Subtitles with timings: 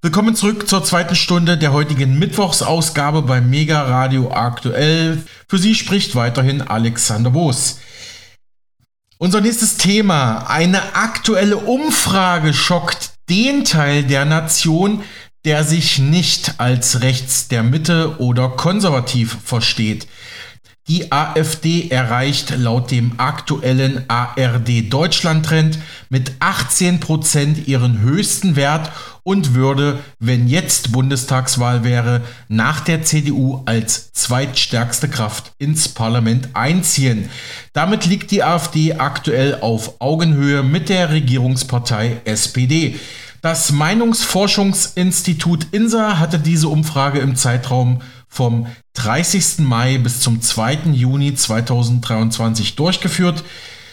[0.00, 5.24] Willkommen zurück zur zweiten Stunde der heutigen Mittwochsausgabe bei Mega Radio Aktuell.
[5.48, 7.80] Für Sie spricht weiterhin Alexander Boos.
[9.18, 10.48] Unser nächstes Thema.
[10.48, 15.02] Eine aktuelle Umfrage schockt den Teil der Nation,
[15.44, 20.06] der sich nicht als rechts der Mitte oder konservativ versteht.
[20.88, 25.78] Die AfD erreicht laut dem aktuellen ARD Deutschland-Trend
[26.08, 28.90] mit 18% ihren höchsten Wert
[29.22, 37.28] und würde, wenn jetzt Bundestagswahl wäre, nach der CDU als zweitstärkste Kraft ins Parlament einziehen.
[37.74, 42.98] Damit liegt die AfD aktuell auf Augenhöhe mit der Regierungspartei SPD.
[43.42, 49.58] Das Meinungsforschungsinstitut INSA hatte diese Umfrage im Zeitraum vom 30.
[49.60, 50.90] Mai bis zum 2.
[50.92, 53.44] Juni 2023 durchgeführt.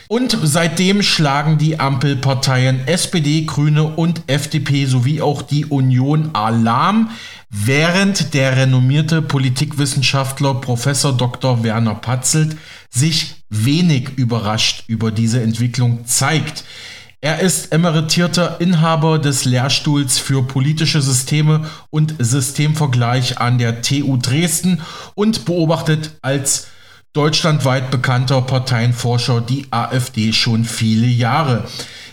[0.07, 7.09] Und seitdem schlagen die Ampelparteien SPD, Grüne und FDP sowie auch die Union Alarm,
[7.49, 11.63] während der renommierte Politikwissenschaftler Professor Dr.
[11.63, 12.55] Werner Patzelt
[12.91, 16.65] sich wenig überrascht über diese Entwicklung zeigt.
[17.25, 24.81] Er ist emeritierter Inhaber des Lehrstuhls für politische Systeme und Systemvergleich an der TU Dresden
[25.15, 26.67] und beobachtet als
[27.13, 31.63] deutschlandweit bekannter Parteienforscher die AfD schon viele Jahre.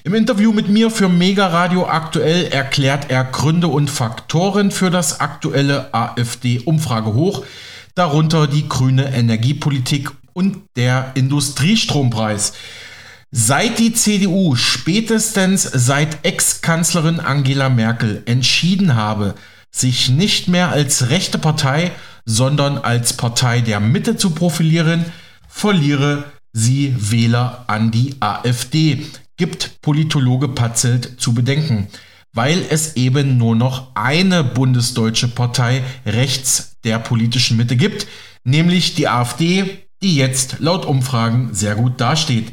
[0.03, 5.21] Im Interview mit mir für Mega Radio aktuell erklärt er Gründe und Faktoren für das
[5.21, 7.45] aktuelle AfD-Umfrage hoch,
[7.95, 12.55] darunter die grüne Energiepolitik und der Industriestrompreis.
[13.35, 19.37] Seit die CDU spätestens seit Ex-Kanzlerin Angela Merkel entschieden habe,
[19.71, 21.93] sich nicht mehr als rechte Partei,
[22.27, 25.07] sondern als Partei der Mitte zu profilieren,
[25.49, 29.07] verliere sie Wähler an die AfD,
[29.39, 31.87] gibt Politologe Patzelt zu bedenken,
[32.35, 38.07] weil es eben nur noch eine bundesdeutsche Partei rechts der politischen Mitte gibt,
[38.45, 42.53] nämlich die AfD, die jetzt laut Umfragen sehr gut dasteht.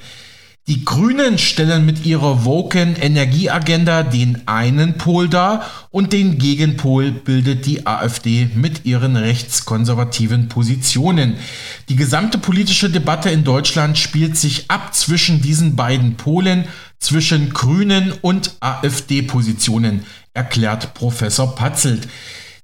[0.69, 7.66] Die Grünen stellen mit ihrer Woken Energieagenda den einen Pol dar und den Gegenpol bildet
[7.66, 11.38] die AfD mit ihren rechtskonservativen Positionen.
[11.90, 16.66] Die gesamte politische Debatte in Deutschland spielt sich ab zwischen diesen beiden Polen,
[17.00, 20.06] zwischen Grünen und AfD-Positionen,
[20.36, 22.07] erklärt Professor Patzelt.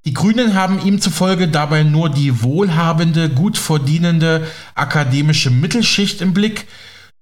[0.05, 4.45] Die Grünen haben ihm zufolge dabei nur die wohlhabende, gut verdienende
[4.75, 6.67] akademische Mittelschicht im Blick,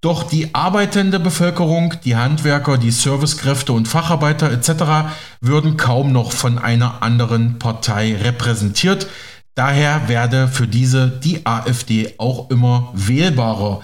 [0.03, 5.14] doch die arbeitende Bevölkerung, die Handwerker, die Servicekräfte und Facharbeiter etc.
[5.40, 9.08] würden kaum noch von einer anderen Partei repräsentiert.
[9.56, 13.81] Daher werde für diese die AfD auch immer wählbarer.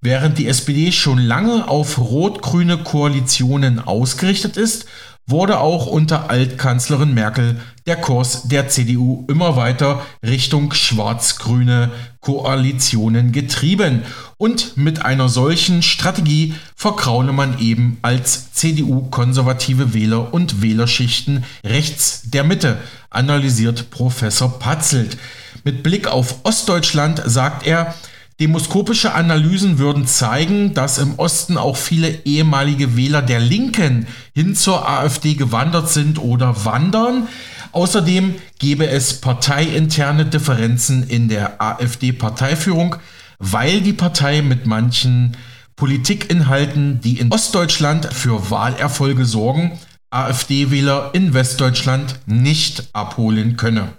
[0.00, 4.86] Während die SPD schon lange auf rot-grüne Koalitionen ausgerichtet ist,
[5.28, 11.90] wurde auch unter Altkanzlerin Merkel der Kurs der CDU immer weiter Richtung schwarz-grüne
[12.20, 14.02] Koalitionen getrieben.
[14.38, 22.22] Und mit einer solchen Strategie verkraule man eben als CDU konservative Wähler und Wählerschichten rechts
[22.24, 22.78] der Mitte,
[23.10, 25.18] analysiert Professor Patzelt.
[25.62, 27.94] Mit Blick auf Ostdeutschland sagt er,
[28.40, 34.88] Demoskopische Analysen würden zeigen, dass im Osten auch viele ehemalige Wähler der Linken hin zur
[34.88, 37.26] AfD gewandert sind oder wandern.
[37.72, 42.96] Außerdem gäbe es parteiinterne Differenzen in der AfD-Parteiführung,
[43.40, 45.36] weil die Partei mit manchen
[45.74, 53.97] Politikinhalten, die in Ostdeutschland für Wahlerfolge sorgen, AfD-Wähler in Westdeutschland nicht abholen könne.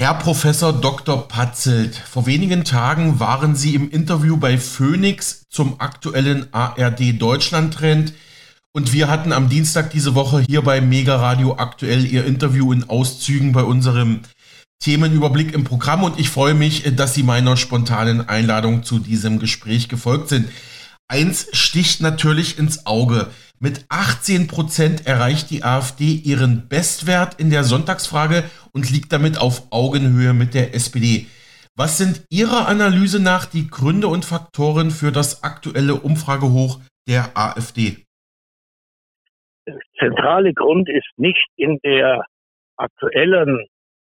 [0.00, 1.26] Herr Professor Dr.
[1.26, 8.12] Patzelt, vor wenigen Tagen waren Sie im Interview bei Phoenix zum aktuellen ARD Deutschland Trend
[8.72, 12.88] und wir hatten am Dienstag diese Woche hier bei Mega Radio aktuell Ihr Interview in
[12.88, 14.20] Auszügen bei unserem
[14.78, 19.88] Themenüberblick im Programm und ich freue mich, dass Sie meiner spontanen Einladung zu diesem Gespräch
[19.88, 20.48] gefolgt sind.
[21.08, 23.26] Eins sticht natürlich ins Auge.
[23.58, 28.44] Mit 18 Prozent erreicht die AfD ihren Bestwert in der Sonntagsfrage
[28.78, 31.26] und liegt damit auf Augenhöhe mit der SPD.
[31.74, 36.78] Was sind Ihrer Analyse nach die Gründe und Faktoren für das aktuelle Umfragehoch
[37.08, 38.06] der AfD?
[39.66, 42.24] Der zentrale Grund ist nicht in der
[42.76, 43.66] aktuellen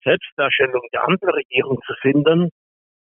[0.04, 2.50] Selbstdarstellung der Ampelregierung zu finden,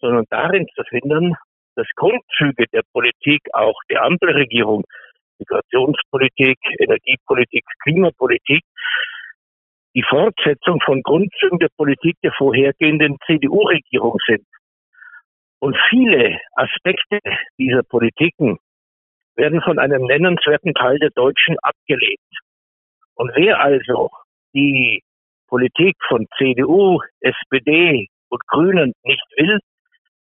[0.01, 1.37] sondern darin zu finden,
[1.77, 4.83] dass Grundzüge der Politik auch der Ampelregierung
[5.39, 8.63] Migrationspolitik, Energiepolitik, Klimapolitik
[9.95, 14.47] die Fortsetzung von Grundzügen der Politik der vorhergehenden CDU-Regierung sind.
[15.59, 17.21] Und viele Aspekte
[17.59, 18.59] dieser Politiken
[19.37, 22.19] werden von einem nennenswerten Teil der Deutschen abgelehnt.
[23.15, 24.11] Und wer also
[24.55, 25.03] die
[25.49, 29.59] Politik von CDU, SPD und Grünen nicht will,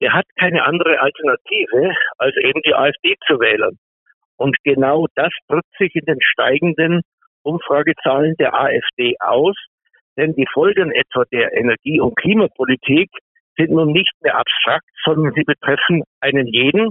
[0.01, 3.79] der hat keine andere Alternative, als eben die AfD zu wählen.
[4.37, 7.03] Und genau das drückt sich in den steigenden
[7.43, 9.57] Umfragezahlen der AfD aus,
[10.17, 13.11] denn die Folgen etwa der Energie- und Klimapolitik
[13.57, 16.91] sind nun nicht mehr abstrakt, sondern sie betreffen einen jeden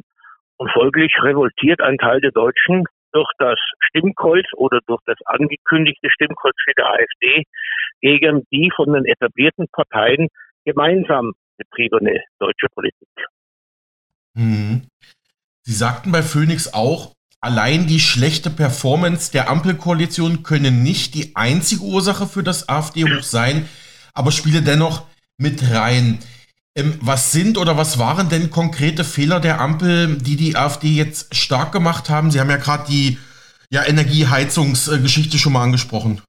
[0.58, 3.58] und folglich revoltiert ein Teil der Deutschen durch das
[3.88, 7.44] Stimmkreuz oder durch das angekündigte Stimmkreuz für die AfD
[8.02, 10.28] gegen die von den etablierten Parteien
[10.66, 13.08] gemeinsam betriebene deutsche Politik.
[14.36, 14.88] Hm.
[15.62, 21.84] Sie sagten bei Phoenix auch, allein die schlechte Performance der Ampelkoalition könne nicht die einzige
[21.84, 23.68] Ursache für das AfD-Hoch sein,
[24.14, 25.06] aber spiele dennoch
[25.38, 26.20] mit rein.
[26.76, 31.36] Ähm, was sind oder was waren denn konkrete Fehler der Ampel, die die AfD jetzt
[31.36, 32.32] stark gemacht haben?
[32.32, 33.18] Sie haben ja gerade die
[33.72, 36.22] ja, Energieheizungsgeschichte schon mal angesprochen.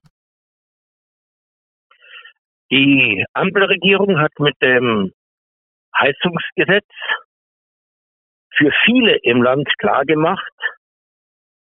[2.70, 5.12] Die Ampelregierung hat mit dem
[5.98, 6.86] Heizungsgesetz
[8.56, 10.52] für viele im Land klargemacht,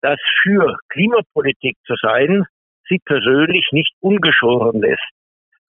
[0.04, 2.46] dass für Klimapolitik zu sein
[2.90, 5.00] sie persönlich nicht ungeschoren lässt.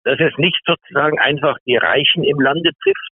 [0.04, 3.10] Dass es nicht sozusagen einfach die Reichen im Lande trifft,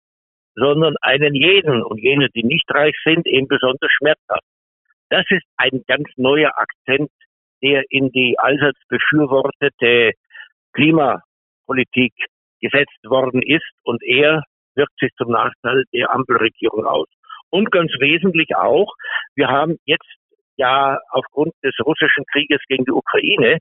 [0.56, 4.42] sondern einen jeden und jene, die nicht reich sind, eben besonders schmerzhaft.
[5.08, 7.10] Das ist ein ganz neuer Akzent,
[7.62, 10.12] der in die allseits befürwortete
[10.72, 12.14] Klimapolitik
[12.60, 14.42] gesetzt worden ist und er
[14.74, 17.08] wirkt sich zum Nachteil der Ampelregierung aus.
[17.50, 18.92] Und ganz wesentlich auch,
[19.36, 20.16] wir haben jetzt
[20.56, 23.58] ja aufgrund des russischen Krieges gegen die Ukraine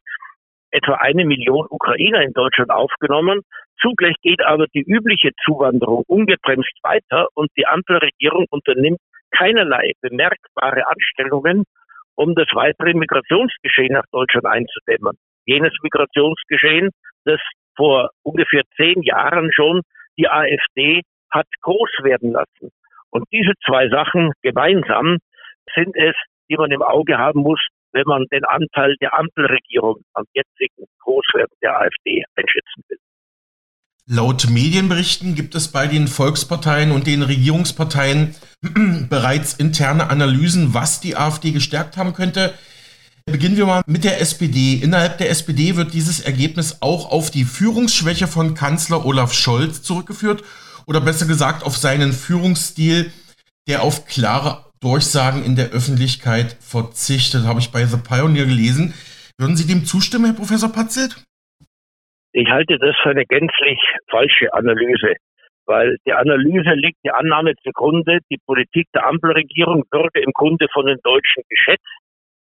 [0.72, 3.42] etwa eine Million Ukrainer in Deutschland aufgenommen.
[3.80, 9.00] Zugleich geht aber die übliche Zuwanderung ungebremst weiter und die Ampelregierung unternimmt
[9.32, 11.64] keinerlei bemerkbare Anstellungen,
[12.16, 15.18] um das weitere Migrationsgeschehen nach Deutschland einzudämmen.
[15.46, 16.92] Jenes Migrationsgeschehen,
[17.26, 17.40] das
[17.76, 19.82] vor ungefähr zehn Jahren schon
[20.18, 21.02] die AfD
[21.32, 22.72] hat groß werden lassen.
[23.10, 25.18] Und diese zwei Sachen gemeinsam
[25.74, 26.16] sind es,
[26.50, 27.60] die man im Auge haben muss,
[27.92, 32.98] wenn man den Anteil der Ampelregierung am jetzigen Großwerden der AfD einschätzen will.
[34.08, 38.36] Laut Medienberichten gibt es bei den Volksparteien und den Regierungsparteien
[39.10, 42.54] bereits interne Analysen, was die AfD gestärkt haben könnte.
[43.26, 44.76] Beginnen wir mal mit der SPD.
[44.76, 50.44] Innerhalb der SPD wird dieses Ergebnis auch auf die Führungsschwäche von Kanzler Olaf Scholz zurückgeführt
[50.86, 53.12] oder besser gesagt auf seinen Führungsstil,
[53.68, 58.94] der auf klare Durchsagen in der Öffentlichkeit verzichtet, habe ich bei The Pioneer gelesen.
[59.38, 61.24] Würden Sie dem zustimmen, Herr Professor Patzelt?
[62.34, 63.80] Ich halte das für eine gänzlich
[64.10, 65.16] falsche Analyse,
[65.66, 70.86] weil der Analyse liegt die Annahme zugrunde, die Politik der Ampelregierung würde im Grunde von
[70.86, 71.88] den Deutschen geschätzt,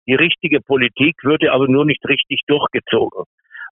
[0.08, 3.24] die richtige Politik würde aber nur nicht richtig durchgezogen.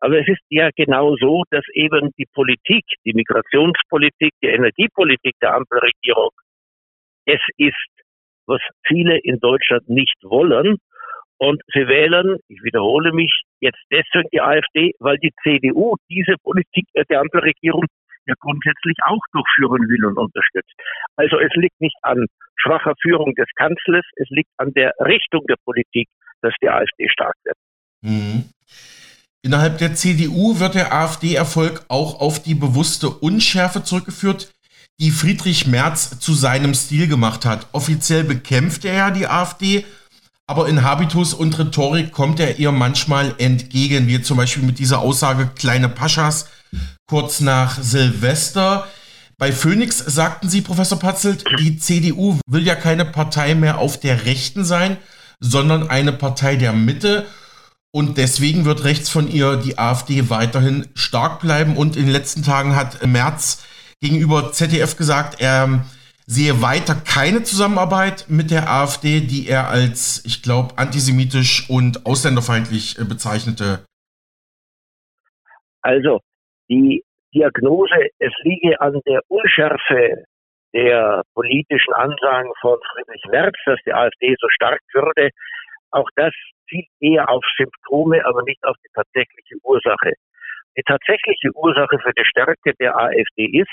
[0.01, 5.55] Aber es ist ja genau so, dass eben die Politik, die Migrationspolitik, die Energiepolitik der
[5.55, 6.31] Ampelregierung,
[7.25, 8.02] es ist,
[8.47, 10.79] was viele in Deutschland nicht wollen.
[11.39, 16.87] Und sie wählen, ich wiederhole mich, jetzt deswegen die AfD, weil die CDU diese Politik
[17.11, 17.85] der Ampelregierung
[18.27, 20.73] ja grundsätzlich auch durchführen will und unterstützt.
[21.17, 25.57] Also es liegt nicht an schwacher Führung des Kanzlers, es liegt an der Richtung der
[25.65, 26.09] Politik,
[26.43, 27.57] dass die AfD stark wird.
[28.03, 28.45] Mhm.
[29.45, 34.53] Innerhalb der CDU wird der AfD-Erfolg auch auf die bewusste Unschärfe zurückgeführt,
[35.03, 37.67] die Friedrich Merz zu seinem Stil gemacht hat.
[37.73, 39.85] Offiziell bekämpft er ja die AfD,
[40.47, 45.01] aber in Habitus und Rhetorik kommt er ihr manchmal entgegen, wie zum Beispiel mit dieser
[45.01, 46.47] Aussage kleine Paschas
[47.09, 48.87] kurz nach Silvester.
[49.39, 54.25] Bei Phoenix sagten Sie, Professor Patzelt, die CDU will ja keine Partei mehr auf der
[54.25, 54.99] Rechten sein,
[55.41, 57.27] sondern eine Partei der Mitte.
[57.91, 61.77] Und deswegen wird rechts von ihr die AfD weiterhin stark bleiben.
[61.77, 63.59] Und in den letzten Tagen hat Merz
[64.03, 65.87] gegenüber ZDF gesagt, er
[66.27, 72.99] sehe weiter keine Zusammenarbeit mit der AfD, die er als, ich glaube, antisemitisch und ausländerfeindlich
[72.99, 73.85] äh, bezeichnete.
[75.83, 76.21] Also,
[76.69, 77.03] die
[77.35, 80.25] Diagnose, es liege an der Unschärfe
[80.75, 85.31] der politischen Ansagen von Friedrich Merz, dass die AfD so stark würde,
[85.91, 86.33] auch das
[86.69, 90.15] zielt eher auf Symptome, aber nicht auf die tatsächliche Ursache.
[90.77, 93.73] Die tatsächliche Ursache für die Stärke der AfD ist,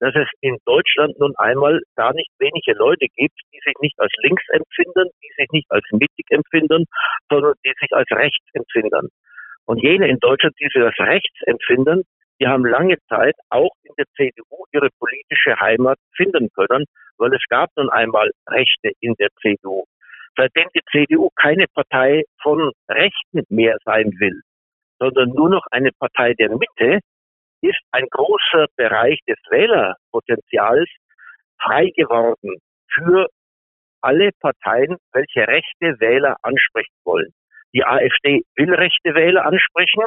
[0.00, 4.12] dass es in Deutschland nun einmal gar nicht wenige Leute gibt, die sich nicht als
[4.22, 6.84] links empfinden, die sich nicht als mittig empfinden,
[7.30, 9.08] sondern die sich als rechts empfinden.
[9.64, 12.02] Und jene in Deutschland, die sich als rechts empfinden,
[12.40, 16.84] die haben lange Zeit auch in der CDU ihre politische Heimat finden können,
[17.16, 19.84] weil es gab nun einmal Rechte in der CDU
[20.36, 24.40] seitdem die CDU keine Partei von Rechten mehr sein will,
[24.98, 27.00] sondern nur noch eine Partei der Mitte,
[27.62, 30.88] ist ein großer Bereich des Wählerpotenzials
[31.60, 32.56] frei geworden
[32.92, 33.28] für
[34.00, 37.32] alle Parteien, welche rechte Wähler ansprechen wollen.
[37.74, 40.04] Die AfD will rechte Wähler ansprechen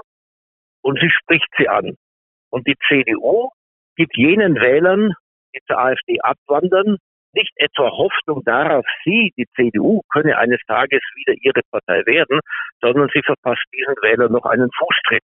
[0.81, 1.95] und sie spricht sie an.
[2.49, 3.49] Und die CDU
[3.95, 5.13] gibt jenen Wählern,
[5.53, 6.97] die zur AfD abwandern,
[7.33, 12.39] nicht etwa Hoffnung darauf, sie, die CDU, könne eines Tages wieder ihre Partei werden,
[12.81, 15.23] sondern sie verpasst diesen Wählern noch einen Fußtritt.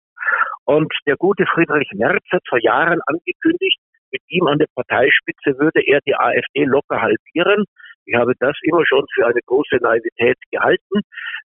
[0.65, 3.79] Und der gute Friedrich Merz hat vor Jahren angekündigt,
[4.12, 7.65] mit ihm an der Parteispitze würde er die AfD locker halbieren.
[8.05, 11.01] Ich habe das immer schon für eine große Naivität gehalten.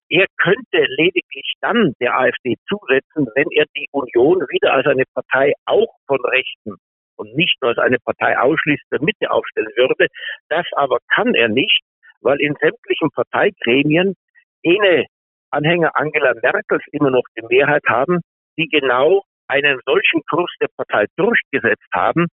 [0.09, 5.53] Er könnte lediglich dann der AfD zusetzen, wenn er die Union wieder als eine Partei
[5.65, 6.75] auch von Rechten
[7.17, 10.07] und nicht nur als eine Partei ausschließlich der Mitte aufstellen würde.
[10.49, 11.81] Das aber kann er nicht,
[12.21, 14.15] weil in sämtlichen Parteigremien
[14.63, 15.05] jene
[15.49, 18.21] Anhänger Angela Merkels immer noch die Mehrheit haben,
[18.57, 22.27] die genau einen solchen Kurs der Partei durchgesetzt haben,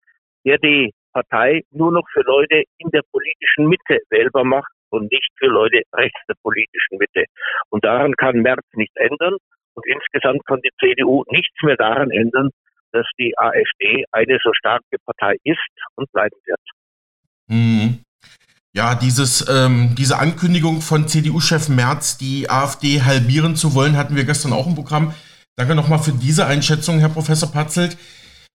[0.45, 5.29] der die Partei nur noch für Leute in der politischen Mitte wählbar macht und nicht
[5.37, 7.23] für Leute rechts der politischen Mitte.
[7.69, 9.37] Und daran kann Merz nichts ändern.
[9.75, 12.49] Und insgesamt kann die CDU nichts mehr daran ändern,
[12.91, 15.59] dass die AfD eine so starke Partei ist
[15.95, 16.59] und bleiben wird.
[17.47, 17.99] Mhm.
[18.73, 24.25] Ja, dieses, ähm, diese Ankündigung von CDU-Chef Merz, die AfD halbieren zu wollen, hatten wir
[24.25, 25.13] gestern auch im Programm.
[25.57, 27.97] Danke nochmal für diese Einschätzung, Herr Professor Patzelt.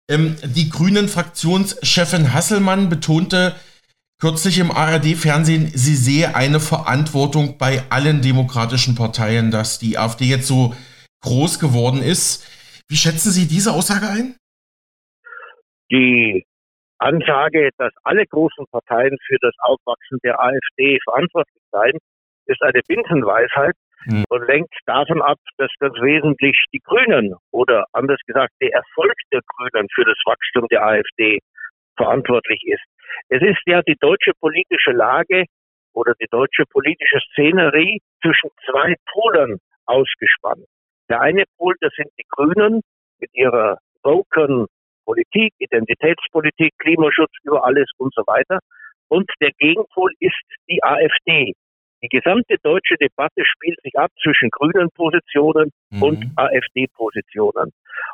[0.09, 3.55] Ähm, die Grünen-Fraktionschefin Hasselmann betonte
[4.19, 10.47] kürzlich im ARD-Fernsehen, sie sehe eine Verantwortung bei allen demokratischen Parteien, dass die AfD jetzt
[10.47, 10.75] so
[11.21, 12.45] groß geworden ist.
[12.89, 14.35] Wie schätzen Sie diese Aussage ein?
[15.91, 16.45] Die
[16.97, 21.97] Ansage, dass alle großen Parteien für das Aufwachsen der AfD verantwortlich seien,
[22.45, 23.75] ist eine Binsenweisheit,
[24.05, 24.23] mhm.
[24.29, 29.41] und lenkt davon ab, dass ganz wesentlich die Grünen oder anders gesagt der Erfolg der
[29.47, 31.39] Grünen für das Wachstum der AfD
[31.97, 32.83] verantwortlich ist.
[33.29, 35.45] Es ist ja die deutsche politische Lage
[35.93, 40.65] oder die deutsche politische Szenerie zwischen zwei Polen ausgespannt.
[41.09, 42.81] Der eine Pol, das sind die Grünen
[43.19, 44.67] mit ihrer Broken
[45.05, 48.59] Politik, Identitätspolitik, Klimaschutz über alles und so weiter.
[49.07, 51.53] Und der Gegenpol ist die AfD,
[52.01, 56.03] die gesamte deutsche Debatte spielt sich ab zwischen grünen Positionen mhm.
[56.03, 57.71] und AfD-Positionen.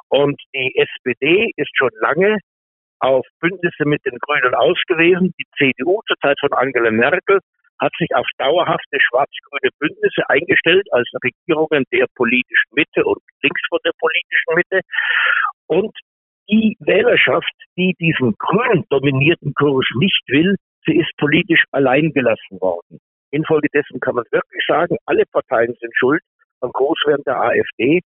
[0.10, 2.40] Und die SPD ist schon lange
[3.00, 5.34] auf Bündnisse mit den Grünen ausgewiesen.
[5.38, 7.40] Die CDU zur Zeit von Angela Merkel
[7.80, 13.80] hat sich auf dauerhafte schwarz-grüne Bündnisse eingestellt als Regierungen der politischen Mitte und links von
[13.84, 14.80] der politischen Mitte.
[15.68, 15.96] Und
[16.50, 23.00] die Wählerschaft, die diesen grün dominierten Kurs nicht will, sie ist politisch allein gelassen worden.
[23.36, 26.22] Infolgedessen kann man wirklich sagen, alle Parteien sind schuld
[26.62, 28.02] am Großwerden der AfD,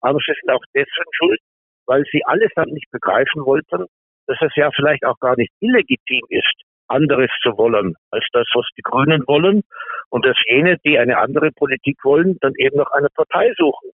[0.00, 1.40] aber sie sind auch deswegen schuld,
[1.86, 3.86] weil sie allesamt nicht begreifen wollten,
[4.26, 8.66] dass es ja vielleicht auch gar nicht illegitim ist, anderes zu wollen als das, was
[8.76, 9.62] die Grünen wollen
[10.10, 13.90] und dass jene, die eine andere Politik wollen, dann eben noch eine Partei suchen,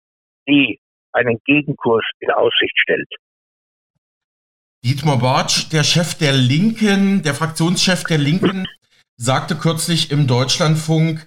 [0.47, 0.79] die
[1.12, 3.09] einen Gegenkurs in Aussicht stellt.
[4.85, 8.67] Dietmar Bartsch, der Chef der Linken, der Fraktionschef der Linken,
[9.16, 11.26] sagte kürzlich im Deutschlandfunk,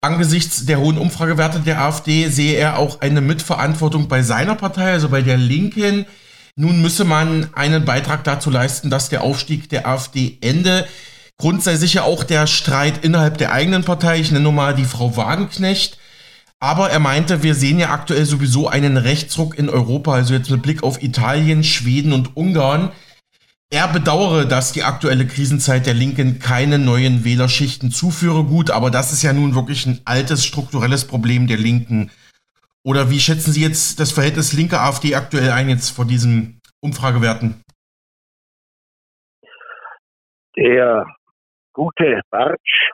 [0.00, 5.08] angesichts der hohen Umfragewerte der AfD sehe er auch eine Mitverantwortung bei seiner Partei, also
[5.08, 6.06] bei der Linken.
[6.54, 10.86] Nun müsse man einen Beitrag dazu leisten, dass der Aufstieg der AfD ende.
[11.38, 14.20] Grund sei sicher auch der Streit innerhalb der eigenen Partei.
[14.20, 15.98] Ich nenne nur mal die Frau Wagenknecht.
[16.58, 20.62] Aber er meinte, wir sehen ja aktuell sowieso einen Rechtsruck in Europa, also jetzt mit
[20.62, 22.90] Blick auf Italien, Schweden und Ungarn.
[23.72, 28.44] Er bedauere, dass die aktuelle Krisenzeit der Linken keine neuen Wählerschichten zuführe.
[28.44, 32.12] Gut, aber das ist ja nun wirklich ein altes strukturelles Problem der Linken.
[32.84, 37.64] Oder wie schätzen Sie jetzt das Verhältnis linke AfD aktuell ein jetzt vor diesen Umfragewerten?
[40.56, 41.04] Der
[41.72, 42.92] gute Bartsch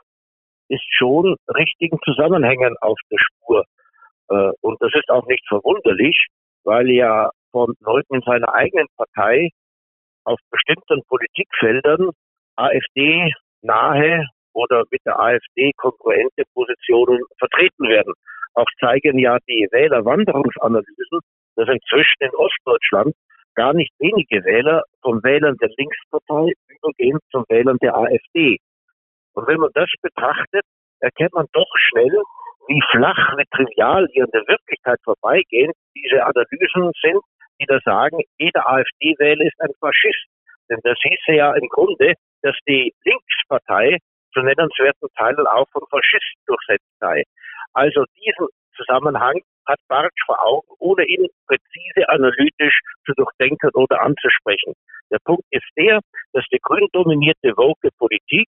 [0.69, 3.63] ist schon richtigen Zusammenhängen auf der Spur.
[4.29, 6.25] Äh, und das ist auch nicht verwunderlich,
[6.63, 9.51] weil ja von Leuten in seiner eigenen Partei
[10.25, 12.11] auf bestimmten Politikfeldern
[12.55, 18.13] AfD nahe oder mit der AfD konkurrente Positionen vertreten werden.
[18.53, 21.19] Auch zeigen ja die Wählerwanderungsanalysen,
[21.55, 23.15] dass inzwischen in Ostdeutschland
[23.55, 28.57] gar nicht wenige Wähler von Wählern der Linkspartei übergehen zum Wählern der AfD.
[29.33, 30.63] Und wenn man das betrachtet,
[30.99, 32.21] erkennt man doch schnell,
[32.67, 37.21] wie flach, wie trivial hier in der Wirklichkeit vorbeigehen diese Analysen sind
[37.59, 40.25] die da sagen, jeder AfD-Wähler ist ein Faschist.
[40.69, 43.97] Denn das hieße ja im Grunde, dass die Linkspartei
[44.33, 47.23] zu nennenswerten Teilen auch von Faschisten durchsetzt sei.
[47.73, 54.73] Also diesen Zusammenhang hat Bartsch vor Augen, ohne ihn präzise analytisch zu durchdenken oder anzusprechen.
[55.11, 55.99] Der Punkt ist der,
[56.33, 58.49] dass die grün dominierte woke Politik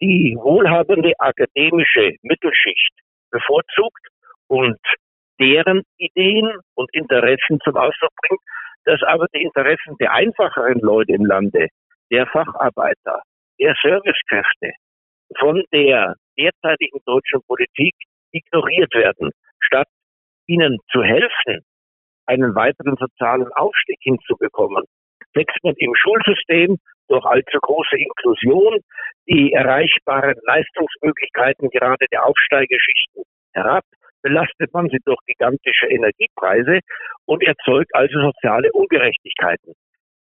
[0.00, 2.92] die wohlhabende akademische Mittelschicht
[3.30, 4.06] bevorzugt
[4.48, 4.78] und
[5.40, 8.40] deren Ideen und Interessen zum Ausdruck bringt,
[8.84, 11.68] dass aber die Interessen der einfacheren Leute im Lande,
[12.10, 13.22] der Facharbeiter,
[13.58, 14.72] der Servicekräfte
[15.38, 17.94] von der derzeitigen deutschen Politik
[18.32, 19.88] ignoriert werden, statt
[20.46, 21.64] ihnen zu helfen,
[22.26, 24.84] einen weiteren sozialen Aufstieg hinzubekommen,
[25.34, 28.80] wächst man im Schulsystem durch allzu große Inklusion
[29.26, 33.84] die erreichbaren Leistungsmöglichkeiten gerade der Aufsteigeschichten herab,
[34.24, 36.80] belastet man sie durch gigantische Energiepreise
[37.26, 39.74] und erzeugt also soziale Ungerechtigkeiten.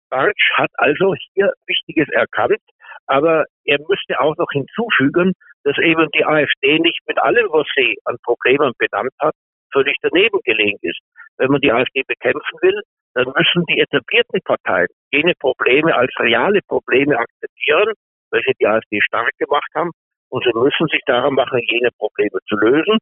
[0.10, 2.62] Bartsch hat also hier Wichtiges erkannt,
[3.08, 7.98] aber er müsste auch noch hinzufügen, dass eben die AfD nicht mit allem, was sie
[8.06, 9.34] an Problemen benannt hat,
[9.74, 11.00] völlig daneben gelegen ist.
[11.38, 12.82] Wenn man die AfD bekämpfen will,
[13.16, 17.94] dann müssen die etablierten Parteien jene Probleme als reale Probleme akzeptieren,
[18.32, 19.92] welche die AfD stark gemacht haben,
[20.30, 22.98] und sie müssen sich daran machen, jene Probleme zu lösen.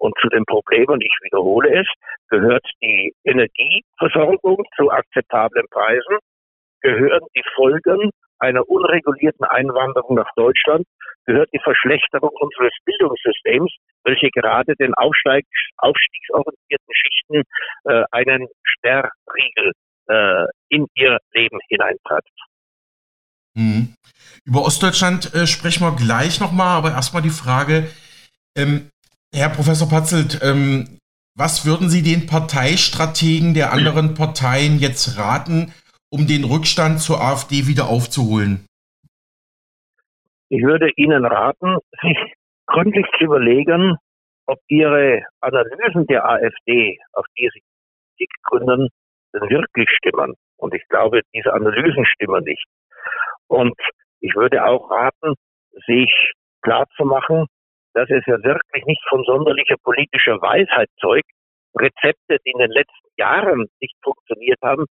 [0.00, 1.86] Und zu den Problemen, ich wiederhole es,
[2.30, 6.18] gehört die Energieversorgung zu akzeptablen Preisen,
[6.80, 10.86] gehören die Folgen einer unregulierten Einwanderung nach Deutschland
[11.26, 13.72] gehört die Verschlechterung unseres Bildungssystems,
[14.04, 15.44] welche gerade den Aufsteig,
[15.76, 17.42] aufstiegsorientierten Schichten
[17.84, 19.72] äh, einen Sperrriegel
[20.08, 22.30] äh, in ihr Leben hineintreibt.
[23.54, 23.94] Mhm.
[24.44, 27.90] Über Ostdeutschland äh, sprechen wir gleich nochmal, aber erstmal die Frage,
[28.56, 28.90] ähm,
[29.32, 30.98] Herr Professor Patzelt, ähm,
[31.36, 35.72] was würden Sie den Parteistrategen der anderen Parteien jetzt raten,
[36.10, 38.66] um den Rückstand zur AfD wieder aufzuholen?
[40.48, 42.18] Ich würde Ihnen raten, sich
[42.66, 43.96] gründlich zu überlegen,
[44.46, 47.62] ob Ihre Analysen der AfD, auf die Sie
[48.18, 48.88] Kritik gründen,
[49.32, 50.34] denn wirklich stimmen.
[50.56, 52.66] Und ich glaube, diese Analysen stimmen nicht.
[53.46, 53.78] Und
[54.20, 55.34] ich würde auch raten,
[55.86, 57.46] sich klarzumachen,
[57.94, 61.30] dass es ja wirklich nicht von sonderlicher politischer Weisheit zeugt,
[61.78, 64.86] Rezepte, die in den letzten Jahren nicht funktioniert haben,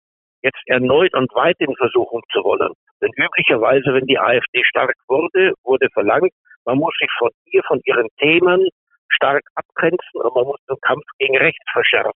[0.42, 2.72] jetzt erneut und weit in Versuchung zu wollen.
[3.00, 6.32] Denn üblicherweise, wenn die AfD stark wurde, wurde verlangt,
[6.64, 8.68] man muss sich von ihr, von ihren Themen
[9.08, 12.12] stark abgrenzen und man muss den Kampf gegen rechts verschärfen.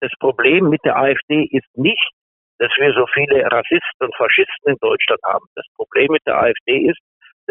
[0.00, 2.10] Das Problem mit der AfD ist nicht,
[2.58, 5.44] dass wir so viele Rassisten und Faschisten in Deutschland haben.
[5.54, 6.98] Das Problem mit der AfD ist,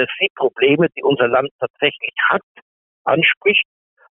[0.01, 2.41] dass sie Probleme, die unser Land tatsächlich hat,
[3.03, 3.65] anspricht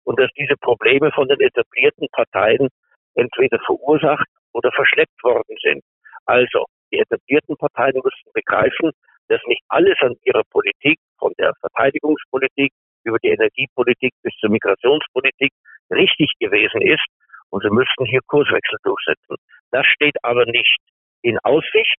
[0.05, 2.68] und dass diese Probleme von den etablierten Parteien
[3.14, 5.83] entweder verursacht oder verschleppt worden sind.
[6.26, 8.92] Also, die etablierten Parteien müssten begreifen,
[9.29, 12.72] dass nicht alles an ihrer Politik, von der Verteidigungspolitik
[13.05, 15.53] über die Energiepolitik bis zur Migrationspolitik,
[15.90, 17.07] richtig gewesen ist.
[17.50, 19.37] Und sie müssten hier Kurswechsel durchsetzen.
[19.72, 20.79] Das steht aber nicht
[21.22, 21.98] in Aussicht.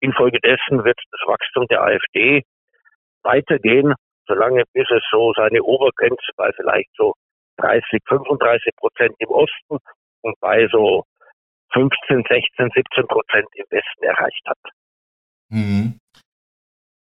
[0.00, 2.42] Infolgedessen wird das Wachstum der AfD
[3.24, 3.94] weitergehen,
[4.26, 7.14] solange bis es so seine Obergrenze bei vielleicht so
[7.58, 9.78] 30, 35 Prozent im Osten
[10.22, 11.04] und bei so
[11.72, 14.58] 15, 16, 17 Prozent im Westen erreicht hat.
[15.50, 15.98] Mhm.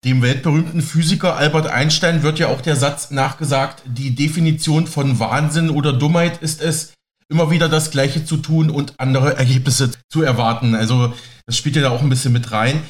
[0.06, 5.70] Dem weltberühmten Physiker Albert Einstein wird ja auch der Satz nachgesagt, die Definition von Wahnsinn
[5.70, 6.94] oder Dummheit ist es,
[7.30, 10.76] immer wieder das Gleiche zu tun und andere Ergebnisse zu erwarten.
[10.76, 11.14] Also
[11.46, 12.84] das spielt ja da auch ein bisschen mit rein.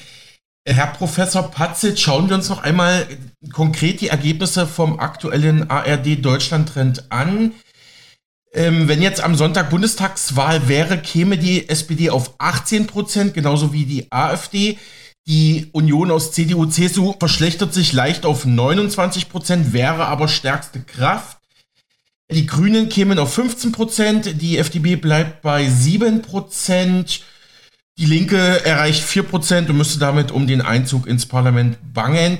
[0.66, 3.06] Herr Professor Patzelt, schauen wir uns noch einmal
[3.52, 7.52] konkret die Ergebnisse vom aktuellen ARD Deutschland Trend an.
[8.54, 13.86] Ähm, wenn jetzt am Sonntag Bundestagswahl wäre, käme die SPD auf 18 Prozent, genauso wie
[13.86, 14.78] die AfD.
[15.28, 21.40] Die Union aus CDU, CSU verschlechtert sich leicht auf 29 Prozent, wäre aber stärkste Kraft.
[22.32, 27.22] Die Grünen kämen auf 15 Prozent, die FDP bleibt bei 7 Prozent.
[28.00, 32.40] Die Linke erreicht 4 Prozent und müsste damit um den Einzug ins Parlament bangen.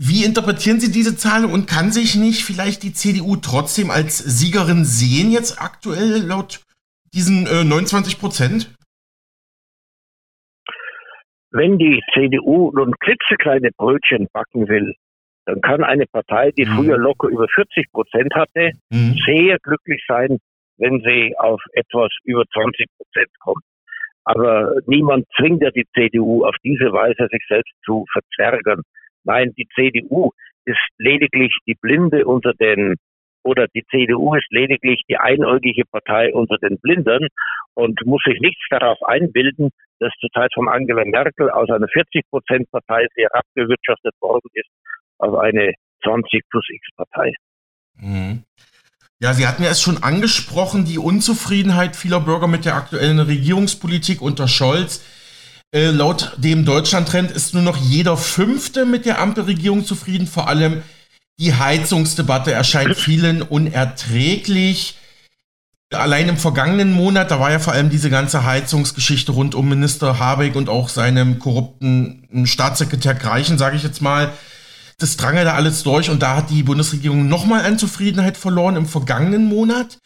[0.00, 4.84] Wie interpretieren Sie diese Zahl und kann sich nicht vielleicht die CDU trotzdem als Siegerin
[4.84, 6.60] sehen jetzt aktuell laut
[7.12, 8.72] diesen äh, 29 Prozent?
[11.50, 14.94] Wenn die CDU nun klitzekleine Brötchen backen will,
[15.46, 16.76] dann kann eine Partei, die mhm.
[16.76, 19.16] früher locker über 40 Prozent hatte, mhm.
[19.26, 20.38] sehr glücklich sein,
[20.76, 23.64] wenn sie auf etwas über 20 Prozent kommt.
[24.28, 28.82] Aber niemand zwingt ja die CDU auf diese Weise, sich selbst zu verzwergen.
[29.24, 30.32] Nein, die CDU
[30.66, 32.96] ist lediglich die Blinde unter den,
[33.42, 37.28] oder die CDU ist lediglich die einäugige Partei unter den Blinden
[37.72, 43.34] und muss sich nichts darauf einbilden, dass zurzeit von Angela Merkel aus einer 40-Prozent-Partei sehr
[43.34, 44.68] abgewirtschaftet worden ist
[45.16, 45.72] auf eine
[46.04, 47.32] 20 plus X-Partei.
[47.96, 48.44] Mhm.
[49.20, 54.22] Ja, Sie hatten ja es schon angesprochen, die Unzufriedenheit vieler Bürger mit der aktuellen Regierungspolitik
[54.22, 55.00] unter Scholz.
[55.74, 60.28] Äh, laut dem Deutschlandtrend ist nur noch jeder Fünfte mit der Ampelregierung zufrieden.
[60.28, 60.82] Vor allem
[61.40, 64.96] die Heizungsdebatte erscheint vielen unerträglich.
[65.92, 70.20] Allein im vergangenen Monat, da war ja vor allem diese ganze Heizungsgeschichte rund um Minister
[70.20, 74.32] Habeck und auch seinem korrupten Staatssekretär Greichen, sage ich jetzt mal,
[74.98, 78.76] das drang ja da alles durch und da hat die Bundesregierung nochmal an Zufriedenheit verloren
[78.76, 79.98] im vergangenen Monat.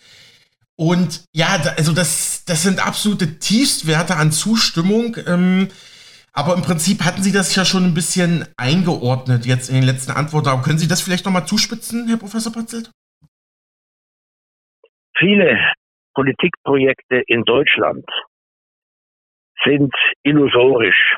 [0.77, 5.17] Und ja, also das, das sind absolute Tiefstwerte an Zustimmung.
[5.27, 5.69] Ähm,
[6.33, 10.13] aber im Prinzip hatten Sie das ja schon ein bisschen eingeordnet jetzt in den letzten
[10.13, 10.49] Antworten.
[10.49, 12.91] Aber können Sie das vielleicht nochmal zuspitzen, Herr Professor Patzelt?
[15.19, 15.59] Viele
[16.15, 18.05] Politikprojekte in Deutschland
[19.65, 21.17] sind illusorisch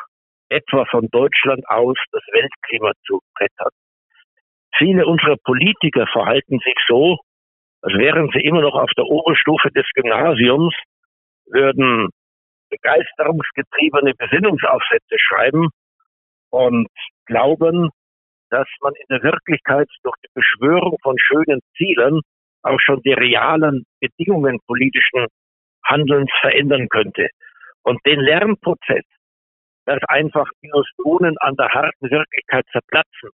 [0.55, 3.73] etwa von Deutschland aus das Weltklima zu brettern.
[4.77, 7.19] Viele unserer Politiker verhalten sich so,
[7.83, 10.75] als wären sie immer noch auf der Oberstufe des Gymnasiums,
[11.47, 12.09] würden
[12.71, 15.69] begeisterungsgetriebene Besinnungsaufsätze schreiben
[16.51, 16.89] und
[17.27, 17.91] glauben,
[18.51, 22.21] dass man in der Wirklichkeit durch die Beschwörung von schönen Zielen
[22.63, 25.27] auch schon die realen Bedingungen politischen
[25.85, 27.29] Handelns verändern könnte.
[27.83, 29.05] Und den Lernprozess
[29.87, 33.31] dass einfach Illusionen an der harten Wirklichkeit zerplatzen.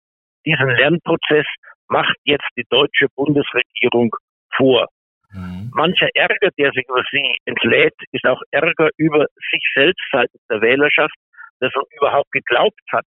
[0.45, 1.45] Diesen Lernprozess
[1.89, 4.11] macht jetzt die deutsche Bundesregierung
[4.55, 4.87] vor.
[5.31, 5.69] Mhm.
[5.73, 10.61] Mancher Ärger, der sich über sie entlädt, ist auch Ärger über sich selbst seitens der
[10.61, 11.15] Wählerschaft,
[11.59, 13.05] dass man überhaupt geglaubt hat,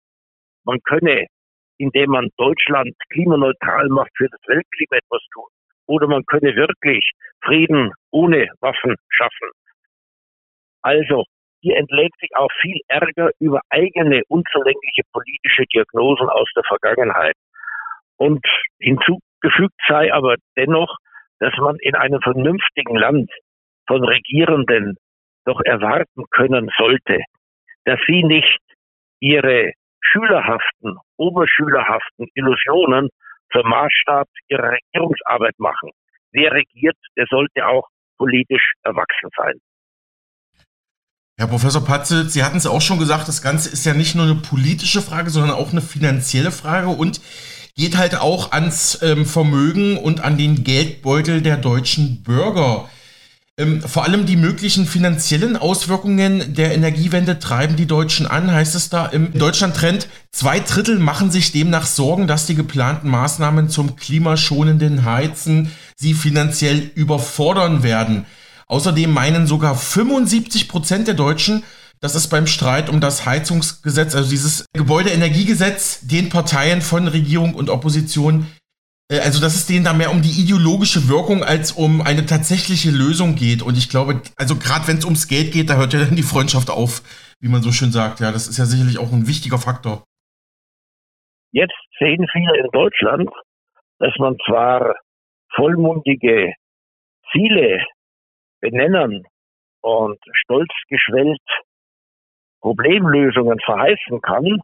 [0.66, 1.28] man könne,
[1.78, 5.48] indem man Deutschland klimaneutral macht, für das Weltklima etwas tun.
[5.88, 7.12] Oder man könne wirklich
[7.44, 9.50] Frieden ohne Waffen schaffen.
[10.82, 11.24] Also
[11.62, 17.36] hier entlädt sich auch viel Ärger über eigene unzulängliche politische Diagnosen aus der Vergangenheit.
[18.18, 18.46] Und
[18.80, 20.96] hinzugefügt sei aber dennoch,
[21.40, 23.32] dass man in einem vernünftigen Land
[23.88, 24.96] von Regierenden
[25.46, 27.24] doch erwarten können sollte,
[27.86, 28.60] dass sie nicht
[29.20, 33.10] ihre schülerhaften, oberschülerhaften Illusionen
[33.52, 35.92] zum Maßstab ihrer Regierungsarbeit machen.
[36.32, 39.60] Wer regiert, der sollte auch politisch erwachsen sein.
[41.40, 44.26] Herr Professor Patzel, Sie hatten es auch schon gesagt, das Ganze ist ja nicht nur
[44.26, 47.22] eine politische Frage, sondern auch eine finanzielle Frage und
[47.78, 52.90] geht halt auch ans ähm, Vermögen und an den Geldbeutel der deutschen Bürger.
[53.58, 58.90] Ähm, vor allem die möglichen finanziellen Auswirkungen der Energiewende treiben die Deutschen an, heißt es
[58.90, 60.10] da im Deutschland-Trend.
[60.34, 66.92] Zwei Drittel machen sich demnach Sorgen, dass die geplanten Maßnahmen zum klimaschonenden Heizen sie finanziell
[66.96, 68.26] überfordern werden.
[68.70, 71.64] Außerdem meinen sogar 75 Prozent der Deutschen,
[72.02, 77.70] dass es beim Streit um das Heizungsgesetz, also dieses Gebäudeenergiegesetz, den Parteien von Regierung und
[77.70, 78.48] Opposition,
[79.12, 82.92] äh, also dass es denen da mehr um die ideologische Wirkung als um eine tatsächliche
[82.92, 83.62] Lösung geht.
[83.64, 86.24] Und ich glaube, also gerade wenn es ums Geld geht, da hört ja dann die
[86.24, 87.02] Freundschaft auf,
[87.42, 88.20] wie man so schön sagt.
[88.20, 90.04] Ja, das ist ja sicherlich auch ein wichtiger Faktor.
[91.52, 93.30] Jetzt sehen viele in Deutschland,
[93.98, 94.96] dass man zwar
[95.56, 96.54] vollmundige
[97.32, 97.80] Ziele
[98.62, 99.26] benennen
[99.82, 101.42] und stolz geschwellt
[102.62, 104.60] Problemlösungen verheißen kann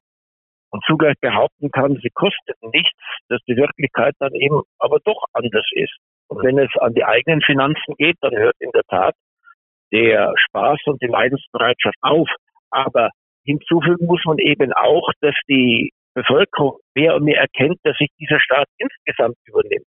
[0.70, 5.68] und zugleich behaupten kann, sie kosteten nichts, dass die Wirklichkeit dann eben aber doch anders
[5.72, 5.96] ist.
[6.28, 9.16] Und wenn es an die eigenen Finanzen geht, dann hört in der Tat
[9.92, 12.28] der Spaß und die Leidensbereitschaft auf.
[12.72, 13.12] Aber
[13.46, 18.40] hinzufügen muss man eben auch, dass die Bevölkerung mehr und mehr erkennt, dass sich dieser
[18.40, 19.86] Staat insgesamt übernimmt.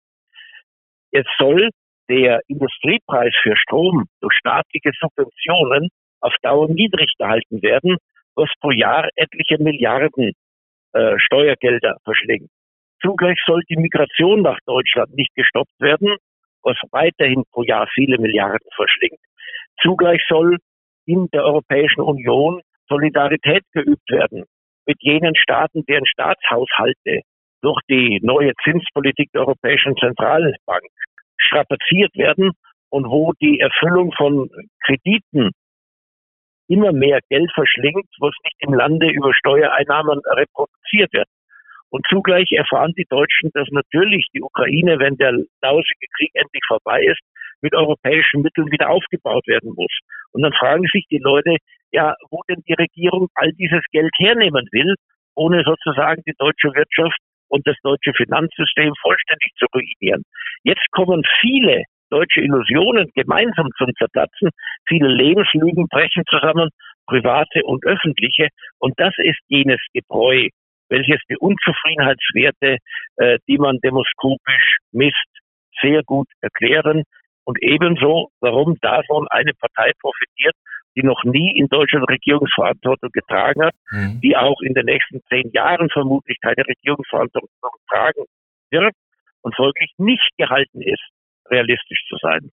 [1.11, 1.71] Es soll
[2.09, 5.89] der Industriepreis für Strom durch staatliche Subventionen
[6.21, 7.97] auf Dauer niedrig gehalten werden,
[8.35, 10.33] was pro Jahr etliche Milliarden
[10.93, 12.51] äh, Steuergelder verschlingt.
[13.01, 16.17] Zugleich soll die Migration nach Deutschland nicht gestoppt werden,
[16.63, 19.21] was weiterhin pro Jahr viele Milliarden verschlingt.
[19.81, 20.59] Zugleich soll
[21.07, 24.45] in der Europäischen Union Solidarität geübt werden
[24.87, 27.23] mit jenen Staaten, deren Staatshaushalte
[27.63, 30.85] durch die neue Zinspolitik der Europäischen Zentralbank
[31.39, 32.53] strapaziert werden
[32.91, 34.49] und wo die Erfüllung von
[34.85, 35.51] Krediten
[36.69, 41.29] immer mehr Geld verschlingt, was nicht im Lande über Steuereinnahmen reproduziert wird.
[41.91, 47.03] Und zugleich erfahren die Deutschen, dass natürlich die Ukraine, wenn der lausige Krieg endlich vorbei
[47.03, 47.21] ist,
[47.63, 49.93] mit europäischen Mitteln wieder aufgebaut werden muss.
[50.33, 51.57] Und dann fragen sich die Leute,
[51.93, 54.95] ja, wo denn die Regierung all dieses Geld hernehmen will,
[55.35, 57.19] ohne sozusagen die deutsche Wirtschaft
[57.49, 60.23] und das deutsche Finanzsystem vollständig zu ruinieren.
[60.65, 64.51] Jetzt kommen viele deutsche Illusionen gemeinsam zum Zerplatzen.
[64.87, 66.71] Viele Lebenslügen brechen zusammen,
[67.07, 68.49] private und öffentliche.
[68.79, 70.49] Und das ist jenes Gebräu,
[70.89, 72.79] welches die Unzufriedenheitswerte,
[73.17, 75.29] äh, die man demoskopisch misst,
[75.81, 77.03] sehr gut erklären
[77.45, 80.55] und ebenso, warum davon eine Partei profitiert,
[80.97, 84.21] die noch nie in Deutschland Regierungsverantwortung getragen hat, mhm.
[84.21, 87.51] die auch in den nächsten zehn Jahren vermutlich keine Regierungsverantwortung
[87.89, 88.25] tragen
[88.71, 88.95] wird
[89.43, 91.05] und folglich nicht gehalten ist,
[91.51, 92.51] realistisch zu sein.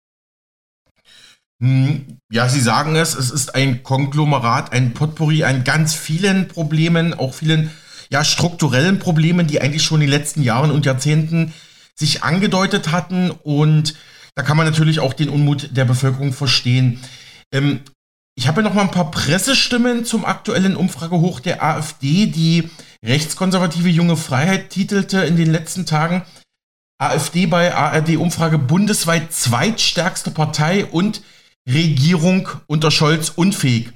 [1.61, 7.14] Hm, ja, Sie sagen es, es ist ein Konglomerat, ein Potpourri an ganz vielen Problemen,
[7.14, 7.70] auch vielen
[8.11, 11.53] ja, strukturellen Problemen, die eigentlich schon in den letzten Jahren und Jahrzehnten
[11.94, 13.31] sich angedeutet hatten.
[13.31, 13.98] Und
[14.37, 17.01] da kann man natürlich auch den Unmut der Bevölkerung verstehen.
[17.53, 17.81] Ähm,
[18.38, 22.70] ich habe ja noch mal ein paar Pressestimmen zum aktuellen Umfragehoch der AfD, die
[23.05, 26.22] rechtskonservative Junge Freiheit titelte in den letzten Tagen.
[26.98, 31.22] AfD bei ARD-Umfrage bundesweit zweitstärkste Partei und
[31.68, 33.90] Regierung unter Scholz unfähig.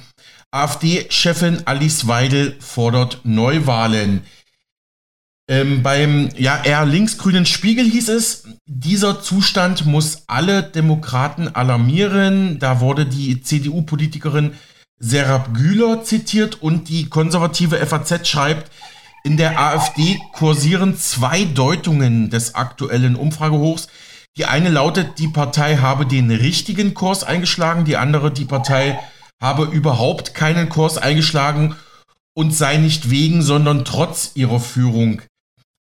[0.50, 4.22] AfD-Chefin Alice Weidel fordert Neuwahlen.
[5.52, 12.58] Ähm, beim ja, eher linksgrünen Spiegel hieß es, dieser Zustand muss alle Demokraten alarmieren.
[12.58, 14.54] Da wurde die CDU-Politikerin
[14.98, 18.72] Serap Güler zitiert und die konservative FAZ schreibt,
[19.24, 23.88] in der AfD kursieren zwei Deutungen des aktuellen Umfragehochs.
[24.38, 28.98] Die eine lautet, die Partei habe den richtigen Kurs eingeschlagen, die andere, die Partei
[29.38, 31.76] habe überhaupt keinen Kurs eingeschlagen
[32.32, 35.20] und sei nicht wegen, sondern trotz ihrer Führung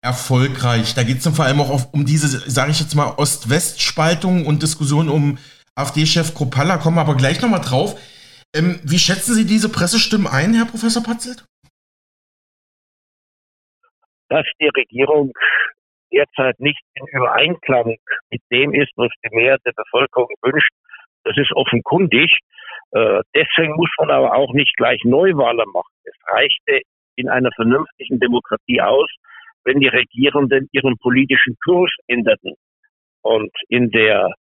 [0.03, 0.93] erfolgreich.
[0.93, 4.61] Da geht es vor allem auch auf, um diese, sage ich jetzt mal, Ost-West-Spaltung und
[4.61, 5.37] Diskussion um
[5.75, 6.77] AfD-Chef Kropalla.
[6.77, 7.95] Kommen wir aber gleich nochmal drauf.
[8.53, 11.45] Ähm, wie schätzen Sie diese Pressestimmen ein, Herr Professor Patzelt?
[14.29, 15.31] Dass die Regierung
[16.11, 17.95] derzeit nicht in Übereinklang
[18.29, 20.71] mit dem ist, was die Mehrheit der Bevölkerung wünscht,
[21.23, 22.29] das ist offenkundig.
[22.91, 25.93] Äh, deswegen muss man aber auch nicht gleich Neuwahlen machen.
[26.03, 26.81] Es reichte
[27.15, 29.09] in einer vernünftigen Demokratie aus,
[29.65, 32.53] wenn die Regierenden ihren politischen Kurs änderten.
[33.21, 34.33] Und in der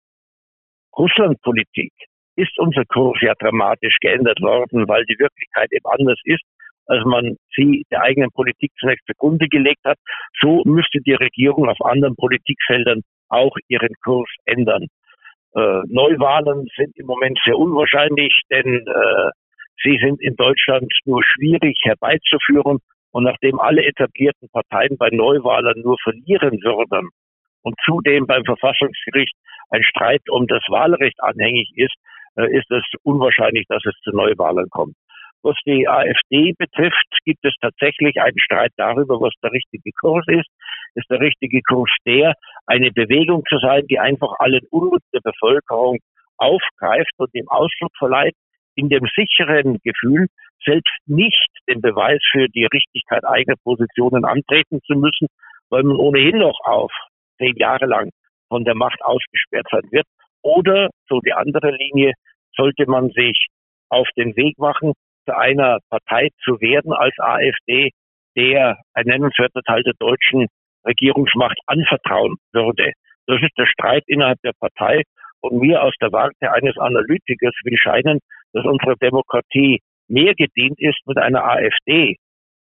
[0.97, 1.93] Russlandpolitik
[2.37, 6.43] ist unser Kurs ja dramatisch geändert worden, weil die Wirklichkeit eben anders ist,
[6.87, 9.99] als man sie der eigenen Politik zunächst zugrunde gelegt hat.
[10.41, 14.87] So müsste die Regierung auf anderen Politikfeldern auch ihren Kurs ändern.
[15.55, 19.31] Äh, Neuwahlen sind im Moment sehr unwahrscheinlich, denn äh,
[19.83, 22.79] sie sind in Deutschland nur schwierig herbeizuführen
[23.13, 27.11] und nachdem alle etablierten Parteien bei Neuwahlen nur verlieren würden
[27.63, 29.35] und zudem beim Verfassungsgericht
[29.71, 31.95] ein Streit um das Wahlrecht anhängig ist,
[32.37, 34.95] äh, ist es unwahrscheinlich, dass es zu Neuwahlen kommt.
[35.43, 40.49] Was die AfD betrifft, gibt es tatsächlich einen Streit darüber, was der richtige Kurs ist.
[40.95, 42.35] Ist der richtige Kurs der,
[42.67, 45.99] eine Bewegung zu sein, die einfach allen Unmut der Bevölkerung
[46.37, 48.35] aufgreift und dem Ausdruck verleiht,
[48.77, 50.29] in dem sicheren Gefühl,
[50.65, 55.29] selbst nicht den Beweis für die Richtigkeit eigener Positionen antreten zu müssen,
[55.71, 56.93] weil man ohnehin noch auf
[57.39, 58.11] zehn Jahre lang
[58.49, 60.07] von der Macht ausgesperrt sein wird.
[60.43, 62.13] Oder, so die andere Linie,
[62.57, 63.47] sollte man sich
[63.89, 64.93] auf den Weg machen,
[65.27, 67.91] zu einer Partei zu werden als AfD,
[68.37, 70.49] der ein nennenswerter Teil der deutschen
[70.85, 72.93] Regierungsmacht anvertrauen würde.
[73.27, 75.03] Das ist der Streit innerhalb der Partei.
[75.41, 78.21] Und mir aus der Warte eines Analytikers will scheinen,
[78.53, 79.81] dass unsere Demokratie
[80.13, 82.17] mehr gedient ist mit einer AfD,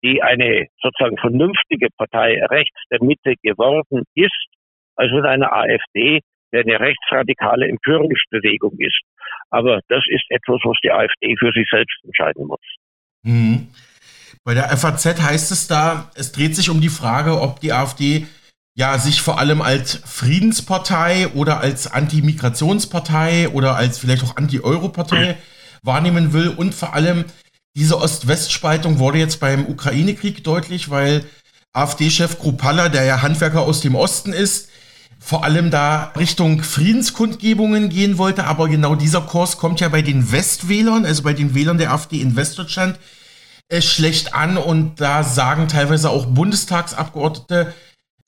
[0.04, 4.46] die eine sozusagen vernünftige Partei rechts der Mitte geworden ist,
[4.96, 6.20] als mit einer AfD,
[6.52, 9.00] der eine rechtsradikale Empörungsbewegung ist.
[9.50, 12.60] Aber das ist etwas, was die AfD für sich selbst entscheiden muss.
[13.24, 13.68] Mhm.
[14.44, 18.28] Bei der FAZ heißt es da, es dreht sich um die Frage, ob die AfD
[18.76, 25.57] ja sich vor allem als Friedenspartei oder als Anti-Migrationspartei oder als vielleicht auch Anti-Euro-Partei mhm
[25.84, 26.50] wahrnehmen will.
[26.50, 27.26] Und vor allem
[27.76, 31.24] diese Ost-West-Spaltung wurde jetzt beim Ukraine-Krieg deutlich, weil
[31.74, 34.70] AfD-Chef Krupalla, der ja Handwerker aus dem Osten ist,
[35.20, 38.46] vor allem da Richtung Friedenskundgebungen gehen wollte.
[38.46, 42.22] Aber genau dieser Kurs kommt ja bei den Westwählern, also bei den Wählern der AfD
[42.22, 42.98] in Westdeutschland,
[43.70, 44.58] äh, schlecht an.
[44.58, 47.74] Und da sagen teilweise auch Bundestagsabgeordnete,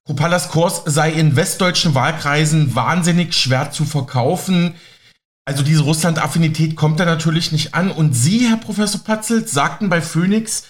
[0.05, 4.73] Krupallas Kurs sei in westdeutschen Wahlkreisen wahnsinnig schwer zu verkaufen.
[5.49, 7.89] Also diese Russland-Affinität kommt da natürlich nicht an.
[7.89, 10.65] Und Sie, Herr Professor Patzelt, sagten bei Phoenix,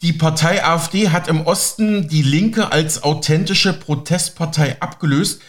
[0.00, 5.42] die Partei AfD hat im Osten die Linke als authentische Protestpartei abgelöst.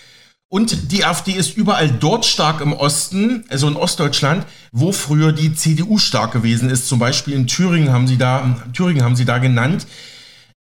[0.50, 5.54] Und die AfD ist überall dort stark im Osten, also in Ostdeutschland, wo früher die
[5.54, 6.88] CDU stark gewesen ist.
[6.88, 9.86] Zum Beispiel in Thüringen haben sie da, Thüringen haben sie da genannt.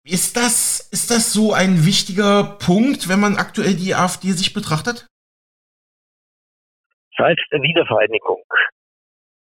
[0.06, 5.08] Ist das, ist das so ein wichtiger Punkt, wenn man aktuell die AfD sich betrachtet?
[7.18, 8.44] Seit der Wiedervereinigung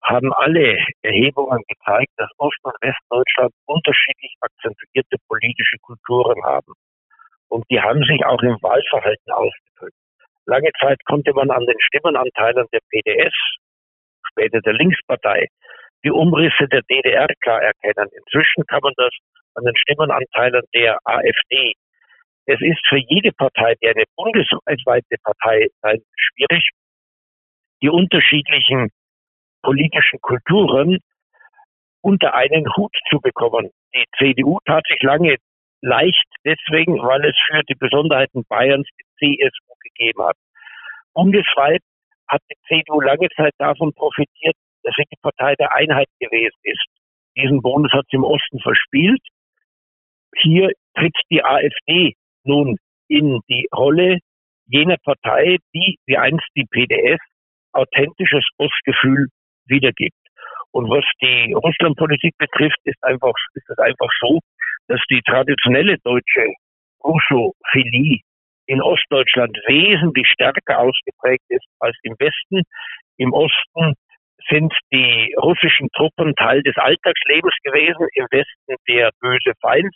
[0.04, 6.72] haben alle Erhebungen gezeigt, dass Ost- und Westdeutschland unterschiedlich akzentuierte politische Kulturen haben.
[7.48, 9.96] Und die haben sich auch im Wahlverhalten ausgedrückt.
[10.46, 13.34] Lange Zeit konnte man an den Stimmenanteilen der PDS,
[14.30, 15.46] später der Linkspartei,
[16.04, 18.08] die Umrisse der DDR klar erkennen.
[18.16, 19.12] Inzwischen kann man das
[19.56, 21.74] an den Stimmenanteilen der AfD.
[22.46, 26.70] Es ist für jede Partei, die eine bundesweite Partei sein, schwierig,
[27.82, 28.90] die unterschiedlichen
[29.62, 30.98] politischen Kulturen
[32.00, 33.70] unter einen Hut zu bekommen.
[33.94, 35.36] Die CDU tat sich lange
[35.80, 40.36] leicht deswegen, weil es für die Besonderheiten Bayerns die CSU gegeben hat.
[41.14, 41.82] Bundesweit
[42.28, 46.86] hat die CDU lange Zeit davon profitiert, dass sie die Partei der Einheit gewesen ist.
[47.36, 49.22] Diesen Bonus hat sie im Osten verspielt.
[50.36, 52.14] Hier tritt die AfD
[52.44, 54.18] nun in die Rolle
[54.66, 57.20] jener Partei, die, wie einst die PDS,
[57.78, 59.28] authentisches Ostgefühl
[59.66, 60.16] wiedergibt.
[60.72, 64.40] Und was die Russlandpolitik betrifft, ist einfach, ist es einfach so,
[64.88, 66.46] dass die traditionelle deutsche
[67.02, 68.20] Russophilie
[68.66, 72.62] in Ostdeutschland wesentlich stärker ausgeprägt ist als im Westen.
[73.16, 73.94] Im Osten
[74.48, 79.94] sind die russischen Truppen Teil des Alltagslebens gewesen, im Westen der böse Feind.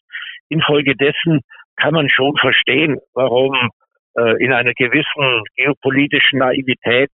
[0.49, 1.41] Infolgedessen
[1.77, 3.71] kann man schon verstehen, warum
[4.17, 7.11] äh, in einer gewissen geopolitischen Naivität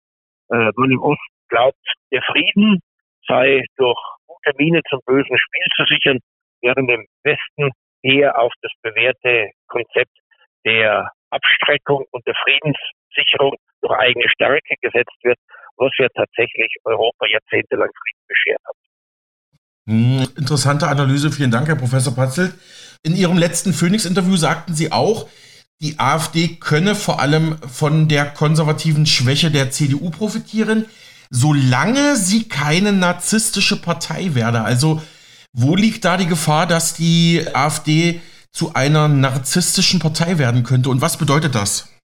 [0.50, 1.78] äh, man im Osten glaubt,
[2.12, 2.80] der Frieden
[3.26, 6.18] sei durch gute Miene zum bösen Spiel zu sichern,
[6.60, 7.70] während im Westen
[8.02, 10.12] eher auf das bewährte Konzept
[10.64, 15.38] der Abstreckung und der Friedenssicherung durch eigene Stärke gesetzt wird,
[15.76, 18.76] was ja tatsächlich Europa jahrzehntelang Frieden beschert hat.
[19.86, 22.54] Hm, interessante Analyse, vielen Dank, Herr Professor Patzelt.
[23.02, 25.28] In Ihrem letzten Phoenix-Interview sagten Sie auch,
[25.80, 30.86] die AfD könne vor allem von der konservativen Schwäche der CDU profitieren,
[31.30, 34.62] solange sie keine narzisstische Partei werde.
[34.62, 35.00] Also
[35.52, 38.20] wo liegt da die Gefahr, dass die AfD
[38.52, 41.94] zu einer narzisstischen Partei werden könnte und was bedeutet das?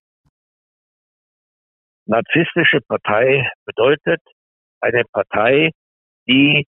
[2.06, 4.20] Narzisstische Partei bedeutet
[4.80, 5.70] eine Partei,
[6.28, 6.66] die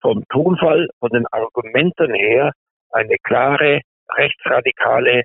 [0.00, 2.52] vom Tonfall, von den Argumenten her
[2.90, 3.80] eine klare
[4.16, 5.22] rechtsradikale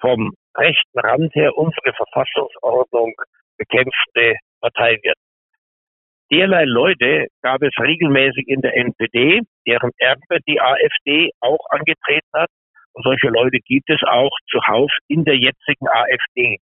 [0.00, 3.14] vom rechten Rand her unsere Verfassungsordnung
[3.58, 5.16] bekämpfende Partei wird.
[6.30, 12.48] Derlei Leute gab es regelmäßig in der NPD, deren Erbe die AfD auch angetreten hat.
[12.94, 16.58] Und solche Leute gibt es auch zuhauf in der jetzigen AfD.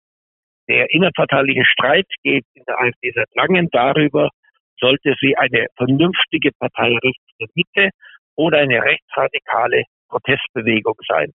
[0.67, 4.29] Der innerparteiliche Streit geht in der AfD seit langem darüber,
[4.79, 7.89] sollte sie eine vernünftige Partei rechts der Mitte
[8.35, 11.31] oder eine rechtsradikale Protestbewegung sein.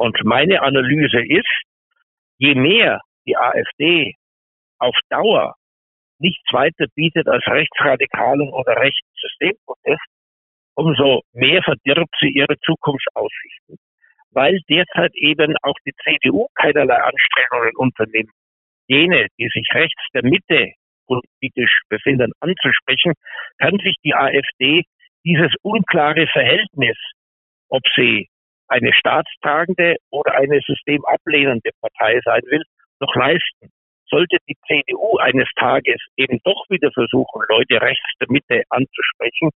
[0.00, 1.62] Und meine Analyse ist,
[2.38, 4.14] je mehr die AfD
[4.78, 5.56] auf Dauer
[6.18, 10.06] nichts weiter bietet als rechtsradikalen oder rechten Systemprotest,
[10.74, 13.76] umso mehr verdirbt sie ihre Zukunftsaussichten.
[14.30, 18.32] Weil derzeit eben auch die CDU keinerlei Anstrengungen unternimmt,
[18.86, 20.72] jene, die sich rechts der Mitte
[21.08, 23.12] politisch befinden, anzusprechen,
[23.58, 24.84] kann sich die AfD
[25.26, 26.96] dieses unklare Verhältnis,
[27.68, 28.30] ob sie
[28.70, 32.62] eine staatstragende oder eine systemablehnende Partei sein will,
[33.00, 33.70] noch leisten.
[34.08, 39.50] Sollte die CDU eines Tages eben doch wieder versuchen, Leute rechts der Mitte anzusprechen,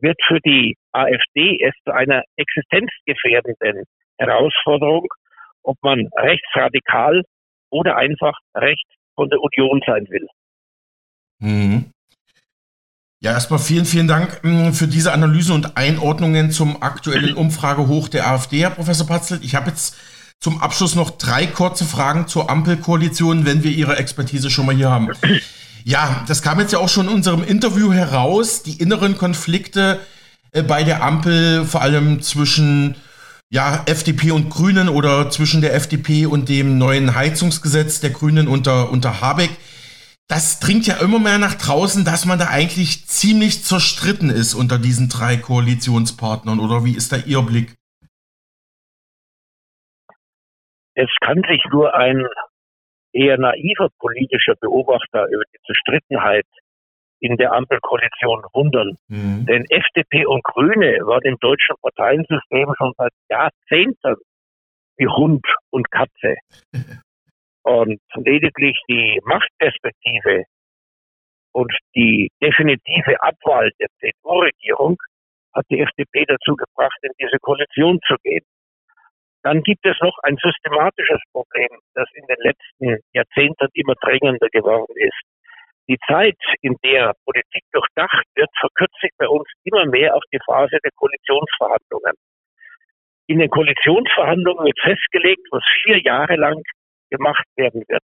[0.00, 3.84] wird für die AfD es zu einer existenzgefährdenden
[4.18, 5.08] Herausforderung,
[5.62, 7.22] ob man rechtsradikal
[7.70, 10.26] oder einfach rechts von der Union sein will.
[11.40, 11.92] Mhm.
[13.22, 18.26] Ja, erstmal vielen, vielen Dank mm, für diese Analyse und Einordnungen zum aktuellen Umfragehoch der
[18.26, 19.44] AfD, Herr Professor Patzelt.
[19.44, 19.96] Ich habe jetzt
[20.38, 24.88] zum Abschluss noch drei kurze Fragen zur Ampelkoalition, wenn wir Ihre Expertise schon mal hier
[24.88, 25.10] haben.
[25.84, 30.00] Ja, das kam jetzt ja auch schon in unserem Interview heraus, die inneren Konflikte
[30.52, 32.96] äh, bei der Ampel, vor allem zwischen
[33.50, 38.90] ja, FDP und Grünen oder zwischen der FDP und dem neuen Heizungsgesetz der Grünen unter,
[38.90, 39.50] unter Habeck
[40.30, 44.78] das dringt ja immer mehr nach draußen, dass man da eigentlich ziemlich zerstritten ist unter
[44.78, 46.60] diesen drei Koalitionspartnern.
[46.60, 47.74] Oder wie ist da Ihr Blick?
[50.94, 52.24] Es kann sich nur ein
[53.12, 56.46] eher naiver politischer Beobachter über die Zerstrittenheit
[57.18, 58.96] in der Ampelkoalition wundern.
[59.08, 59.46] Mhm.
[59.46, 64.14] Denn FDP und Grüne waren im deutschen Parteiensystem schon seit Jahrzehnten
[64.96, 66.36] wie Hund und Katze.
[67.62, 70.44] Und lediglich die Machtperspektive
[71.52, 74.96] und die definitive Abwahl der CDU-Regierung
[75.52, 78.44] hat die FDP dazu gebracht, in diese Koalition zu gehen.
[79.42, 84.94] Dann gibt es noch ein systematisches Problem, das in den letzten Jahrzehnten immer drängender geworden
[84.96, 85.20] ist.
[85.88, 90.38] Die Zeit, in der Politik durchdacht wird, verkürzt sich bei uns immer mehr auf die
[90.44, 92.14] Phase der Koalitionsverhandlungen.
[93.26, 96.62] In den Koalitionsverhandlungen wird festgelegt, was vier Jahre lang
[97.10, 98.02] gemacht werden wird.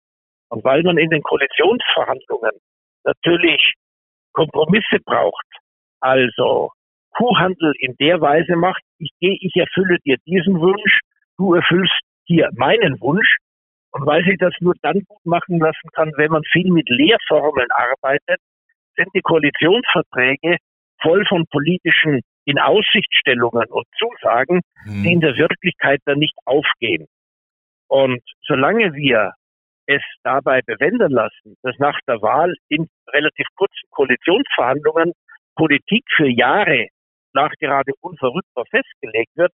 [0.48, 2.52] Und weil man in den Koalitionsverhandlungen
[3.04, 3.74] natürlich
[4.32, 5.46] Kompromisse braucht,
[6.00, 6.70] also
[7.16, 11.00] Kuhhandel in der Weise macht, ich gehe, ich erfülle dir diesen Wunsch,
[11.38, 13.36] du erfüllst hier meinen Wunsch.
[13.92, 17.68] Und weil sich das nur dann gut machen lassen kann, wenn man viel mit Lehrformeln
[17.70, 18.40] arbeitet,
[18.96, 20.56] sind die Koalitionsverträge
[21.02, 25.02] voll von politischen in Aussichtstellungen und Zusagen, hm.
[25.02, 27.06] die in der Wirklichkeit dann nicht aufgehen.
[27.92, 29.34] Und solange wir
[29.86, 35.12] es dabei bewenden lassen, dass nach der Wahl in relativ kurzen Koalitionsverhandlungen
[35.56, 36.86] Politik für Jahre
[37.34, 39.52] nachgerade unverrückbar festgelegt wird,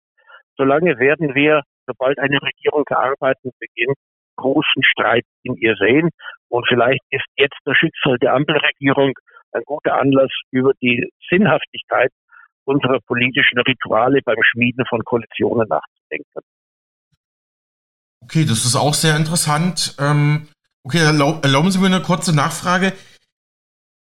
[0.55, 3.97] solange werden wir, sobald eine Regierung zu arbeiten beginnt,
[4.37, 6.09] großen Streit in ihr sehen.
[6.47, 9.11] Und vielleicht ist jetzt das Schicksal der Ampelregierung
[9.51, 12.11] ein guter Anlass, über die Sinnhaftigkeit
[12.63, 16.41] unserer politischen Rituale beim Schmieden von Koalitionen nachzudenken.
[18.21, 19.95] Okay, das ist auch sehr interessant.
[19.97, 20.47] Ähm,
[20.83, 22.93] okay, erlauben Sie mir eine kurze Nachfrage.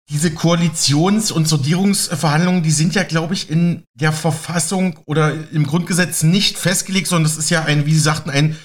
[0.09, 6.21] Diese Koalitions- und Sondierungsverhandlungen, die sind ja, glaube ich, in der Verfassung oder im Grundgesetz
[6.21, 8.55] nicht festgelegt, sondern das ist ja ein, wie Sie sagten, ein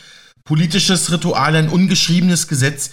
[0.44, 2.90] politisches Ritual, ein ungeschriebenes Gesetz.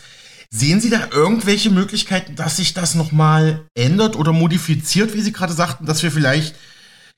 [0.50, 5.52] Sehen Sie da irgendwelche Möglichkeiten, dass sich das nochmal ändert oder modifiziert, wie Sie gerade
[5.52, 6.56] sagten, dass wir vielleicht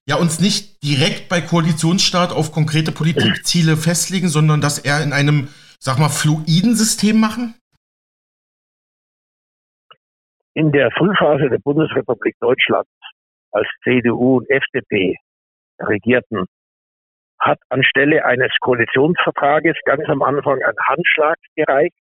[0.08, 5.50] ja uns nicht direkt bei Koalitionsstaat auf konkrete Politikziele festlegen, sondern das eher in einem,
[5.80, 7.56] sag mal, fluiden System machen?
[10.54, 12.88] In der Frühphase der Bundesrepublik Deutschland,
[13.52, 15.16] als CDU und FDP
[15.80, 16.45] regierten,
[17.39, 21.95] hat anstelle eines Koalitionsvertrages ganz am Anfang ein Handschlag gereicht,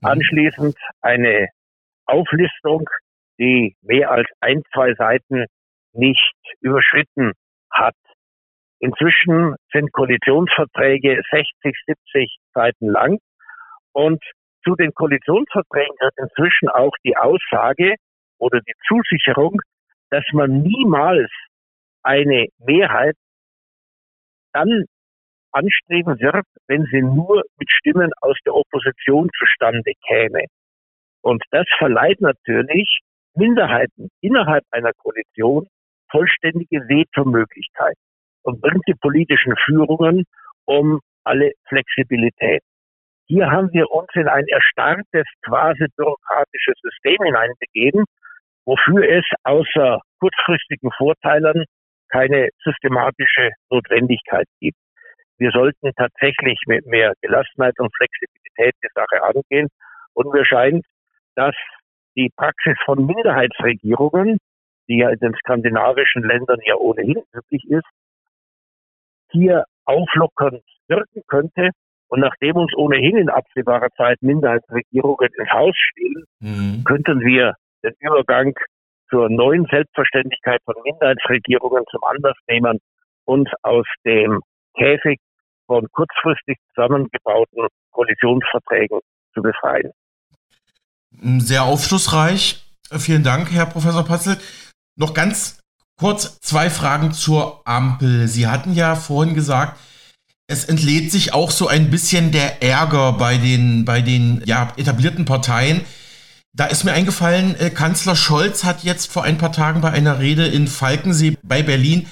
[0.00, 0.08] mhm.
[0.08, 1.48] anschließend eine
[2.06, 2.88] Auflistung,
[3.38, 5.46] die mehr als ein, zwei Seiten
[5.96, 7.32] nicht überschritten
[7.70, 7.96] hat.
[8.78, 13.18] Inzwischen sind Koalitionsverträge 60, 70 Seiten lang
[13.92, 14.22] und
[14.64, 17.94] zu den Koalitionsverträgen gehört inzwischen auch die Aussage
[18.38, 19.60] oder die Zusicherung,
[20.10, 21.30] dass man niemals
[22.02, 23.16] eine Mehrheit
[24.52, 24.84] dann
[25.52, 30.44] anstreben wird, wenn sie nur mit Stimmen aus der Opposition zustande käme.
[31.22, 33.00] Und das verleiht natürlich
[33.34, 35.66] Minderheiten innerhalb einer Koalition
[36.10, 37.96] vollständige Vetomöglichkeit
[38.42, 40.24] und bringt die politischen Führungen
[40.64, 42.62] um alle Flexibilität.
[43.26, 48.04] Hier haben wir uns in ein erstarrtes, quasi bürokratisches System hineinbegeben,
[48.64, 51.64] wofür es außer kurzfristigen Vorteilen
[52.08, 54.78] keine systematische Notwendigkeit gibt.
[55.38, 59.68] Wir sollten tatsächlich mit mehr Gelassenheit und Flexibilität die Sache angehen.
[60.14, 60.84] Und mir scheint,
[61.34, 61.54] dass
[62.16, 64.38] die Praxis von Minderheitsregierungen
[64.88, 67.86] die ja in den skandinavischen Ländern ja ohnehin üblich ist,
[69.30, 71.70] hier auflockernd wirken könnte.
[72.08, 76.84] Und nachdem uns ohnehin in absehbarer Zeit Minderheitsregierungen ins Haus stehen, mhm.
[76.84, 78.54] könnten wir den Übergang
[79.10, 82.78] zur neuen Selbstverständlichkeit von Minderheitsregierungen zum Anlass nehmen,
[83.24, 84.40] uns aus dem
[84.76, 85.18] Käfig
[85.66, 89.00] von kurzfristig zusammengebauten Koalitionsverträgen
[89.34, 89.90] zu befreien.
[91.38, 92.62] Sehr aufschlussreich.
[92.98, 94.36] Vielen Dank, Herr Professor Patzel.
[94.96, 95.58] Noch ganz
[95.98, 98.28] kurz zwei Fragen zur Ampel.
[98.28, 99.78] Sie hatten ja vorhin gesagt,
[100.48, 105.24] es entlädt sich auch so ein bisschen der Ärger bei den, bei den ja, etablierten
[105.24, 105.82] Parteien.
[106.54, 110.18] Da ist mir eingefallen, äh, Kanzler Scholz hat jetzt vor ein paar Tagen bei einer
[110.18, 112.06] Rede in Falkensee bei Berlin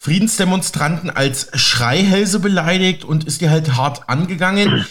[0.00, 4.86] Friedensdemonstranten als Schreihälse beleidigt und ist die halt hart angegangen.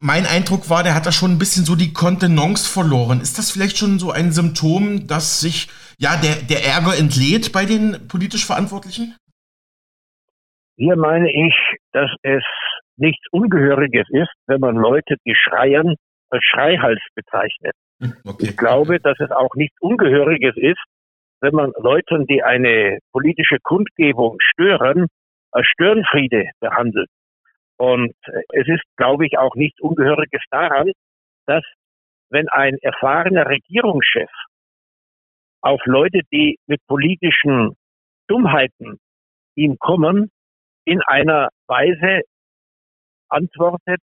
[0.00, 3.20] Mein Eindruck war, der hat da schon ein bisschen so die Kontenance verloren.
[3.20, 5.68] Ist das vielleicht schon so ein Symptom, dass sich
[5.98, 9.16] ja, der, der Ärger entlädt bei den politisch Verantwortlichen?
[10.76, 11.54] Hier meine ich,
[11.92, 12.44] dass es
[12.96, 15.96] nichts Ungehöriges ist, wenn man Leute, die schreien,
[16.30, 17.74] als Schreihals bezeichnet.
[18.00, 18.46] Hm, okay.
[18.50, 20.82] Ich glaube, dass es auch nichts Ungehöriges ist,
[21.40, 25.06] wenn man Leuten, die eine politische Kundgebung stören,
[25.50, 27.08] als Störenfriede behandelt.
[27.76, 28.12] Und
[28.50, 30.92] es ist, glaube ich, auch nichts Ungehöriges daran,
[31.46, 31.64] dass
[32.30, 34.30] wenn ein erfahrener Regierungschef
[35.60, 37.74] auf Leute, die mit politischen
[38.28, 38.98] Dummheiten
[39.54, 40.30] ihm kommen,
[40.84, 42.22] in einer Weise
[43.28, 44.00] antwortet,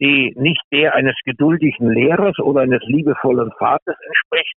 [0.00, 4.54] die nicht der eines geduldigen Lehrers oder eines liebevollen Vaters entspricht,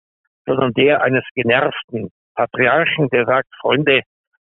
[0.46, 4.02] sondern der eines genervten Patriarchen, der sagt, Freunde,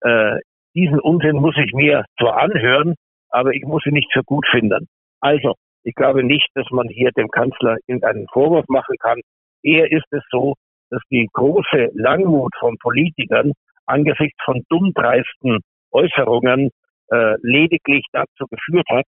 [0.02, 0.40] äh,
[0.76, 2.96] diesen Unsinn muss ich mir zwar anhören,
[3.30, 4.88] aber ich muss ihn nicht für gut finden.
[5.20, 9.20] Also, ich glaube nicht, dass man hier dem Kanzler irgendeinen Vorwurf machen kann.
[9.64, 10.56] Eher ist es so,
[10.92, 13.54] dass die große Langmut von Politikern
[13.86, 15.60] angesichts von dummdreisten
[15.92, 16.70] Äußerungen
[17.10, 19.06] äh, lediglich dazu geführt hat,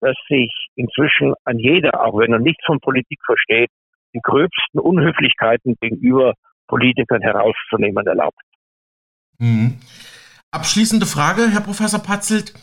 [0.00, 3.70] dass sich inzwischen an jeder, auch wenn er nichts von Politik versteht,
[4.14, 6.34] die gröbsten Unhöflichkeiten gegenüber
[6.66, 8.40] Politikern herauszunehmen erlaubt.
[9.38, 9.78] Mhm.
[10.50, 12.54] Abschließende Frage, Herr Professor Patzelt.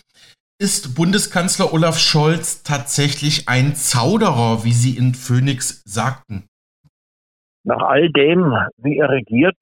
[0.58, 6.48] Ist Bundeskanzler Olaf Scholz tatsächlich ein Zauderer, wie Sie in Phoenix sagten?
[7.66, 9.58] Nach all dem, wie er regiert,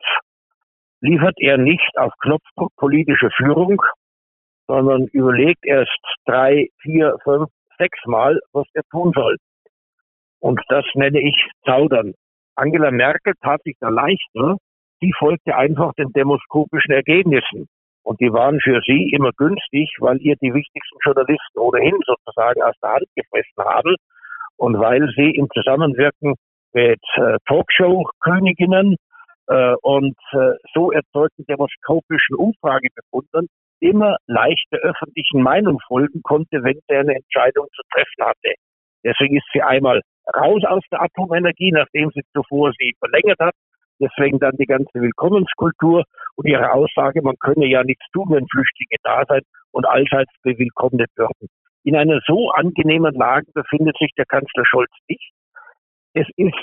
[0.99, 3.81] liefert er nicht auf Knopfdruck politische Führung,
[4.67, 9.37] sondern überlegt erst drei, vier, fünf, sechs Mal, was er tun soll.
[10.41, 12.13] Und das nenne ich Zaudern.
[12.55, 14.57] Angela Merkel tat sich da leichter.
[14.99, 17.67] Sie folgte einfach den demoskopischen Ergebnissen.
[18.03, 22.75] Und die waren für sie immer günstig, weil ihr die wichtigsten Journalisten ohnehin sozusagen aus
[22.81, 23.95] der Hand gefressen haben
[24.57, 26.35] und weil sie im Zusammenwirken
[26.73, 28.95] mit äh, Talkshow-Königinnen
[29.47, 33.47] äh, und äh, so erzeugten demoskopischen Umfragebefunden
[33.79, 38.53] immer leicht der öffentlichen Meinung folgen konnte, wenn der eine Entscheidung zu treffen hatte.
[39.03, 40.01] Deswegen ist sie einmal
[40.33, 43.53] raus aus der Atomenergie, nachdem sie zuvor sie verlängert hat.
[43.99, 46.03] Deswegen dann die ganze Willkommenskultur
[46.35, 51.09] und ihre Aussage, man könne ja nichts tun, wenn Flüchtlinge da sein und allseits bewillkommnet
[51.15, 51.49] würden.
[51.83, 55.31] In einer so angenehmen Lage befindet sich der Kanzler Scholz nicht.
[56.13, 56.55] Es ist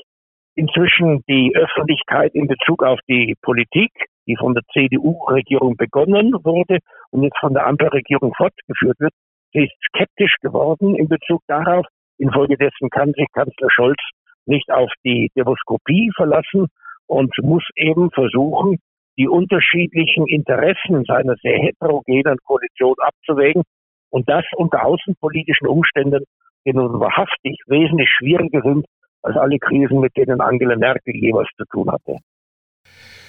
[0.55, 3.91] inzwischen die Öffentlichkeit in Bezug auf die Politik,
[4.27, 6.79] die von der CDU-Regierung begonnen wurde
[7.11, 9.13] und jetzt von der Ampelregierung fortgeführt wird,
[9.53, 11.85] sie ist skeptisch geworden in Bezug darauf.
[12.19, 13.99] Infolgedessen kann sich Kanzler Scholz
[14.47, 16.67] nicht auf die Demoskopie verlassen
[17.07, 18.79] und muss eben versuchen,
[19.19, 23.63] die unterschiedlichen Interessen seiner sehr heterogenen Koalition abzuwägen
[24.11, 26.25] und das unter außenpolitischen Umständen,
[26.65, 28.87] die nun wahrhaftig wesentlich schwieriger sind
[29.23, 32.17] als alle Krisen, mit denen Angela Merkel jeweils zu tun hatte.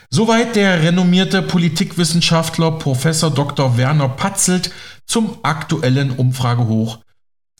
[0.10, 3.78] Soweit der renommierte Politikwissenschaftler Professor Dr.
[3.78, 4.72] Werner Patzelt
[5.06, 7.00] zum aktuellen Umfragehoch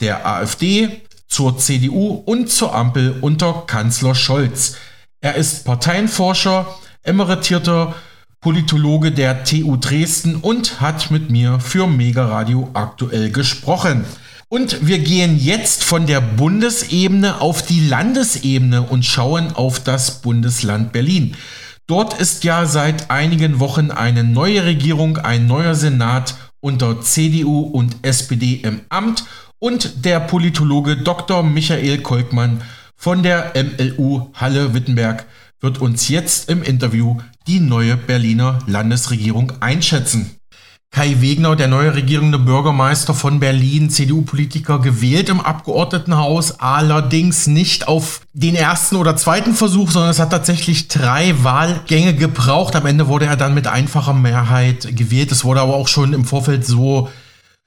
[0.02, 4.78] der AfD, zur CDU und zur Ampel unter Kanzler Scholz.
[5.22, 6.68] Er ist Parteienforscher,
[7.04, 7.96] emeritierter
[8.42, 14.04] Politologe der TU Dresden und hat mit mir für Mega Radio aktuell gesprochen.
[14.54, 20.92] Und wir gehen jetzt von der Bundesebene auf die Landesebene und schauen auf das Bundesland
[20.92, 21.38] Berlin.
[21.88, 27.96] Dort ist ja seit einigen Wochen eine neue Regierung, ein neuer Senat unter CDU und
[28.02, 29.24] SPD im Amt
[29.60, 31.44] und der Politologe Dr.
[31.44, 32.62] Michael Kolkmann
[32.98, 35.28] von der MLU Halle Wittenberg
[35.62, 40.41] wird uns jetzt im Interview die neue Berliner Landesregierung einschätzen.
[40.94, 48.20] Kai Wegner, der neue regierende Bürgermeister von Berlin, CDU-Politiker, gewählt im Abgeordnetenhaus, allerdings nicht auf
[48.34, 52.76] den ersten oder zweiten Versuch, sondern es hat tatsächlich drei Wahlgänge gebraucht.
[52.76, 55.32] Am Ende wurde er dann mit einfacher Mehrheit gewählt.
[55.32, 57.10] Es wurde aber auch schon im Vorfeld so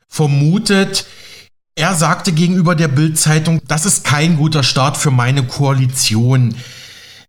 [0.06, 1.06] vermutet.
[1.76, 6.54] Er sagte gegenüber der Bild-Zeitung, das ist kein guter Start für meine Koalition.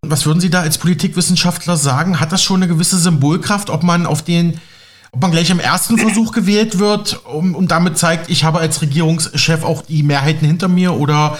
[0.02, 2.20] Was würden Sie da als Politikwissenschaftler sagen?
[2.20, 4.60] Hat das schon eine gewisse Symbolkraft, ob man auf den
[5.16, 8.82] ob man gleich im ersten Versuch gewählt wird um, und damit zeigt, ich habe als
[8.82, 11.39] Regierungschef auch die Mehrheiten hinter mir oder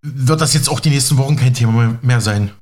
[0.00, 2.52] wird das jetzt auch die nächsten Wochen kein Thema mehr sein?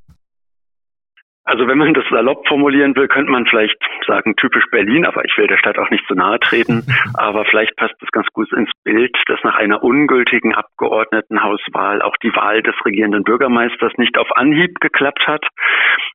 [1.51, 3.77] Also wenn man das salopp formulieren will, könnte man vielleicht
[4.07, 6.87] sagen, typisch Berlin, aber ich will der Stadt auch nicht zu nahe treten.
[7.15, 12.33] aber vielleicht passt es ganz gut ins Bild, dass nach einer ungültigen Abgeordnetenhauswahl auch die
[12.37, 15.45] Wahl des regierenden Bürgermeisters nicht auf Anhieb geklappt hat.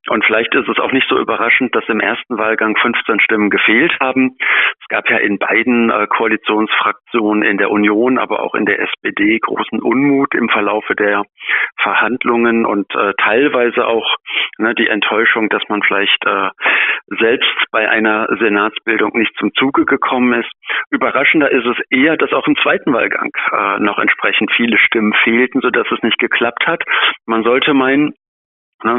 [0.08, 3.92] Und vielleicht ist es auch nicht so überraschend, dass im ersten Wahlgang 15 Stimmen gefehlt
[4.00, 4.38] haben.
[4.80, 9.40] Es gab ja in beiden äh, Koalitionsfraktionen, in der Union, aber auch in der SPD
[9.40, 11.24] großen Unmut im Verlaufe der
[11.78, 14.16] Verhandlungen und äh, teilweise auch
[14.60, 16.50] ne, die Enttäuschung Enttäuschung, dass man vielleicht äh,
[17.20, 20.52] selbst bei einer Senatsbildung nicht zum Zuge gekommen ist.
[20.92, 25.62] Überraschender ist es eher, dass auch im zweiten Wahlgang äh, noch entsprechend viele Stimmen fehlten,
[25.62, 26.84] sodass es nicht geklappt hat.
[27.26, 28.25] Man sollte meinen, Ne,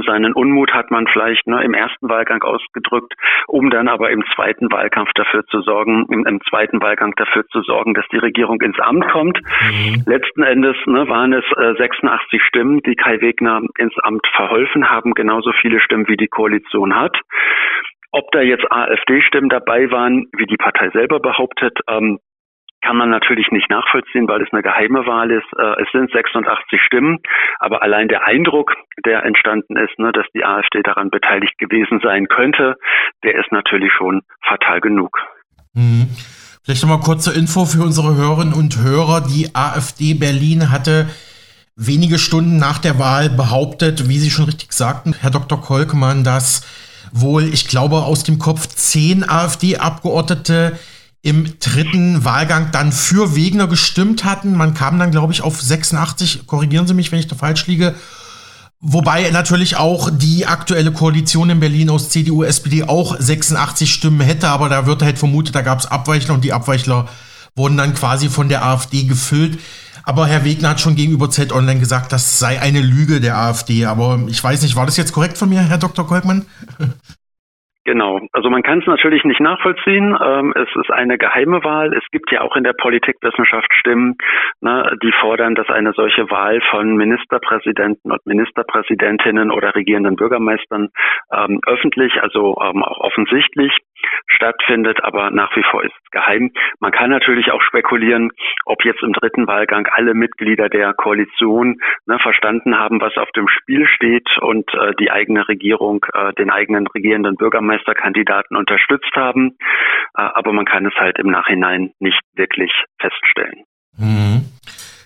[0.07, 3.15] seinen Unmut hat man vielleicht ne, im ersten Wahlgang ausgedrückt,
[3.47, 7.63] um dann aber im zweiten Wahlkampf dafür zu sorgen, im, im zweiten Wahlgang dafür zu
[7.63, 9.41] sorgen, dass die Regierung ins Amt kommt.
[9.63, 10.03] Mhm.
[10.07, 15.15] Letzten Endes ne, waren es äh, 86 Stimmen, die Kai Wegner ins Amt verholfen haben,
[15.15, 17.17] genauso viele Stimmen wie die Koalition hat.
[18.13, 22.19] Ob da jetzt AfD-Stimmen dabei waren, wie die Partei selber behauptet, ähm,
[22.87, 25.47] kann man natürlich nicht nachvollziehen, weil es eine geheime Wahl ist.
[25.59, 27.19] Äh, es sind 86 Stimmen,
[27.59, 28.75] aber allein der Eindruck,
[29.05, 32.77] der entstanden ist, ne, dass die AfD daran beteiligt gewesen sein könnte,
[33.25, 35.19] der ist natürlich schon fatal genug.
[35.75, 36.07] Mhm.
[36.65, 39.21] Vielleicht nochmal kurze Info für unsere Hörerinnen und Hörer.
[39.21, 41.07] Die AfD Berlin hatte
[41.75, 45.61] wenige Stunden nach der Wahl behauptet, wie Sie schon richtig sagten, Herr Dr.
[45.61, 46.63] Kolkmann, dass
[47.13, 50.79] wohl, ich glaube, aus dem Kopf zehn AfD-Abgeordnete
[51.27, 54.55] im dritten Wahlgang dann für Wegner gestimmt hatten.
[54.55, 57.97] Man kam dann, glaube ich, auf 86, korrigieren Sie mich, wenn ich da falsch liege.
[58.79, 64.47] Wobei natürlich auch die aktuelle Koalition in Berlin aus CDU, SPD auch 86 Stimmen hätte,
[64.47, 67.09] aber da wird halt vermutet, da gab es Abweichler und die Abweichler
[67.57, 69.59] wurden dann quasi von der AfD gefüllt.
[70.05, 73.87] Aber Herr Wegner hat schon gegenüber Z Online gesagt, das sei eine Lüge der AfD.
[73.87, 76.07] Aber ich weiß nicht, war das jetzt korrekt von mir, Herr Dr.
[76.07, 76.47] Kolkmann?
[77.87, 78.19] Genau.
[78.33, 80.19] Also man kann es natürlich nicht nachvollziehen.
[80.21, 81.95] Ähm, es ist eine geheime Wahl.
[81.95, 84.17] Es gibt ja auch in der Politikwissenschaft Stimmen,
[84.61, 90.89] ne, die fordern, dass eine solche Wahl von Ministerpräsidenten und Ministerpräsidentinnen oder regierenden Bürgermeistern
[91.33, 93.71] ähm, öffentlich, also ähm, auch offensichtlich
[94.27, 96.51] stattfindet, aber nach wie vor ist es geheim.
[96.81, 98.31] Man kann natürlich auch spekulieren,
[98.65, 103.49] ob jetzt im dritten Wahlgang alle Mitglieder der Koalition ne, verstanden haben, was auf dem
[103.49, 109.57] Spiel steht und äh, die eigene Regierung, äh, den eigenen regierenden Bürgermeisterkandidaten unterstützt haben.
[110.17, 113.65] Äh, aber man kann es halt im Nachhinein nicht wirklich feststellen.
[113.99, 114.45] Mhm.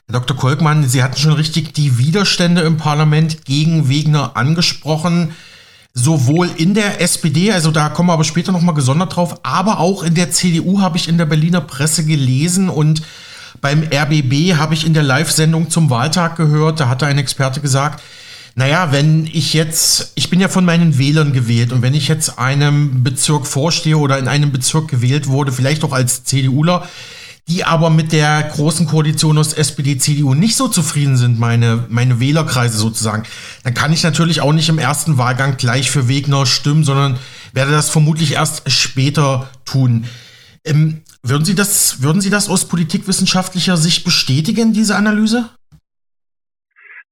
[0.09, 0.37] Herr Dr.
[0.37, 5.37] Kolkmann, Sie hatten schon richtig die Widerstände im Parlament gegen Wegner angesprochen
[5.93, 10.03] sowohl in der SPD, also da kommen wir aber später nochmal gesondert drauf, aber auch
[10.03, 13.03] in der CDU habe ich in der Berliner Presse gelesen und
[13.61, 18.03] beim RBB habe ich in der Live-Sendung zum Wahltag gehört, da hatte ein Experte gesagt,
[18.55, 22.39] naja, wenn ich jetzt, ich bin ja von meinen Wählern gewählt und wenn ich jetzt
[22.39, 26.87] einem Bezirk vorstehe oder in einem Bezirk gewählt wurde, vielleicht auch als CDUler,
[27.51, 32.21] die aber mit der großen Koalition aus SPD, CDU nicht so zufrieden sind, meine, meine
[32.21, 33.25] Wählerkreise sozusagen,
[33.65, 37.19] dann kann ich natürlich auch nicht im ersten Wahlgang gleich für Wegner stimmen, sondern
[37.53, 40.05] werde das vermutlich erst später tun.
[40.65, 45.51] Ähm, würden Sie das, würden Sie das aus politikwissenschaftlicher Sicht bestätigen, diese Analyse?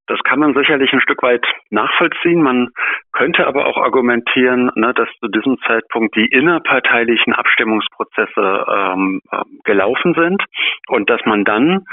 [0.08, 2.42] Das kann man sicherlich ein Stück weit nachvollziehen.
[2.42, 2.70] Man
[3.12, 10.14] könnte aber auch argumentieren, ne, dass zu diesem Zeitpunkt die innerparteilichen Abstimmungsprozesse ähm, ähm, gelaufen
[10.14, 10.42] sind
[10.88, 11.84] und dass man dann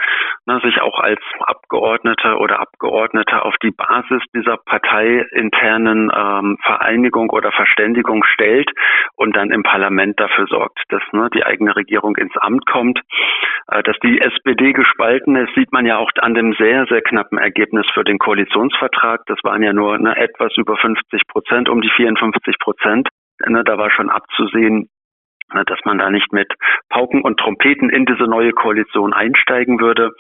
[0.45, 7.51] ne, sich auch als Abgeordneter oder Abgeordneter auf die Basis dieser parteiinternen ähm, Vereinigung oder
[7.51, 8.71] Verständigung stellt
[9.17, 13.01] und dann im Parlament dafür sorgt, dass ne, die eigene Regierung ins Amt kommt.
[13.67, 17.37] Äh, dass die SPD gespalten ist, sieht man ja auch an dem sehr, sehr knappen
[17.37, 19.21] Ergebnis für den Koalitionsvertrag.
[19.27, 23.09] Das waren ja nur ne, etwas über 50 Prozent, um die 54 Prozent.
[23.45, 24.89] Ne, da war schon abzusehen,
[25.53, 26.51] ne, dass man da nicht mit
[26.89, 30.11] Pauken und Trompeten in diese neue Koalition einsteigen würde.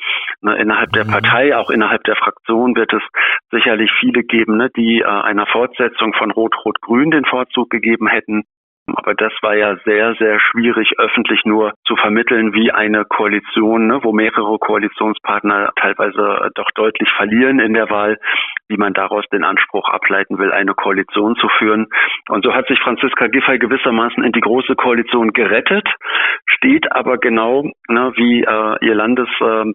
[0.41, 1.11] Ne, innerhalb der mhm.
[1.11, 3.03] Partei, auch innerhalb der Fraktion wird es
[3.51, 8.43] sicherlich viele geben, ne, die äh, einer Fortsetzung von Rot-Rot-Grün den Vorzug gegeben hätten.
[8.87, 13.99] Aber das war ja sehr, sehr schwierig, öffentlich nur zu vermitteln, wie eine Koalition, ne,
[14.03, 18.17] wo mehrere Koalitionspartner teilweise doch deutlich verlieren in der Wahl,
[18.67, 21.87] wie man daraus den Anspruch ableiten will, eine Koalition zu führen.
[22.29, 25.87] Und so hat sich Franziska Giffey gewissermaßen in die große Koalition gerettet,
[26.45, 29.65] steht aber genau ne, wie äh, ihr Landes äh,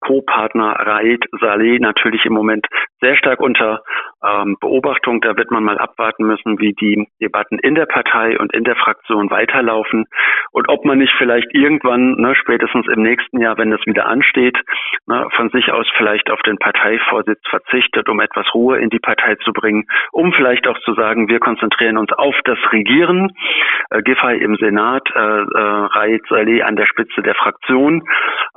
[0.00, 2.66] Co-Partner Raed Saleh natürlich im Moment
[3.00, 3.82] sehr stark unter
[4.24, 5.20] ähm, Beobachtung.
[5.20, 8.76] Da wird man mal abwarten müssen, wie die Debatten in der Partei und in der
[8.76, 10.06] Fraktion weiterlaufen
[10.52, 14.56] und ob man nicht vielleicht irgendwann, ne, spätestens im nächsten Jahr, wenn das wieder ansteht,
[15.06, 19.34] ne, von sich aus vielleicht auf den Parteivorsitz verzichtet, um etwas Ruhe in die Partei
[19.36, 23.32] zu bringen, um vielleicht auch zu sagen, wir konzentrieren uns auf das Regieren.
[23.90, 28.02] Äh, Giffey im Senat, äh, äh, Saleh an der Spitze der Fraktion.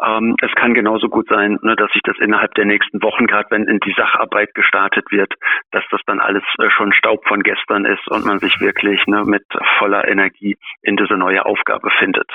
[0.03, 3.47] Ähm, es kann genauso gut sein, ne, dass sich das innerhalb der nächsten Wochen, gerade
[3.49, 5.33] wenn in die Sacharbeit gestartet wird,
[5.71, 9.23] dass das dann alles äh, schon Staub von gestern ist und man sich wirklich ne,
[9.25, 9.43] mit
[9.79, 12.29] voller Energie in diese neue Aufgabe findet.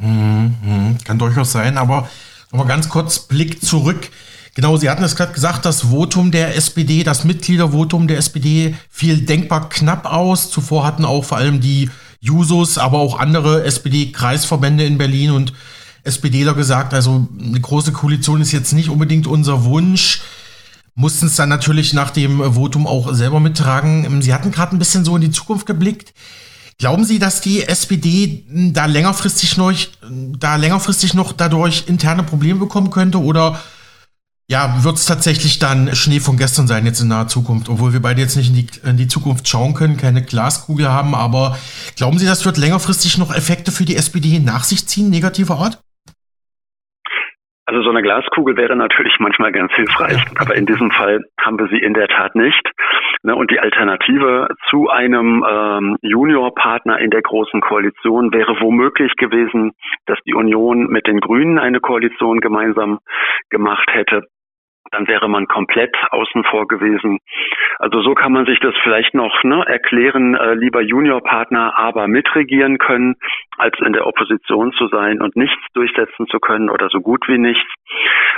[0.00, 2.08] Mhm, kann durchaus sein, aber
[2.52, 4.08] nochmal ganz kurz Blick zurück.
[4.54, 9.24] Genau, Sie hatten es gerade gesagt, das Votum der SPD, das Mitgliedervotum der SPD fiel
[9.24, 10.50] denkbar knapp aus.
[10.50, 15.52] Zuvor hatten auch vor allem die Jusos, aber auch andere SPD-Kreisverbände in Berlin und
[16.02, 20.22] SPDler gesagt, also eine große Koalition ist jetzt nicht unbedingt unser Wunsch
[20.98, 24.20] mussten es dann natürlich nach dem Votum auch selber mittragen.
[24.20, 26.12] Sie hatten gerade ein bisschen so in die Zukunft geblickt.
[26.76, 29.72] Glauben Sie, dass die SPD da längerfristig noch,
[30.10, 33.60] da längerfristig noch dadurch interne Probleme bekommen könnte oder
[34.50, 38.02] ja, wird es tatsächlich dann Schnee von gestern sein jetzt in naher Zukunft, obwohl wir
[38.02, 41.58] beide jetzt nicht in die, in die Zukunft schauen können, keine Glaskugel haben, aber
[41.94, 45.78] glauben Sie, das wird längerfristig noch Effekte für die SPD nach sich ziehen, negativer Art?
[47.68, 51.68] Also so eine Glaskugel wäre natürlich manchmal ganz hilfreich, aber in diesem Fall haben wir
[51.68, 52.66] sie in der Tat nicht.
[53.22, 59.72] Ne, und die Alternative zu einem ähm, Juniorpartner in der großen Koalition wäre womöglich gewesen,
[60.06, 63.00] dass die Union mit den Grünen eine Koalition gemeinsam
[63.50, 64.22] gemacht hätte.
[64.90, 67.18] Dann wäre man komplett außen vor gewesen.
[67.78, 72.78] Also so kann man sich das vielleicht noch ne, erklären, äh, lieber Juniorpartner, aber mitregieren
[72.78, 73.16] können,
[73.56, 77.38] als in der Opposition zu sein und nichts durchsetzen zu können oder so gut wie
[77.38, 77.68] nichts.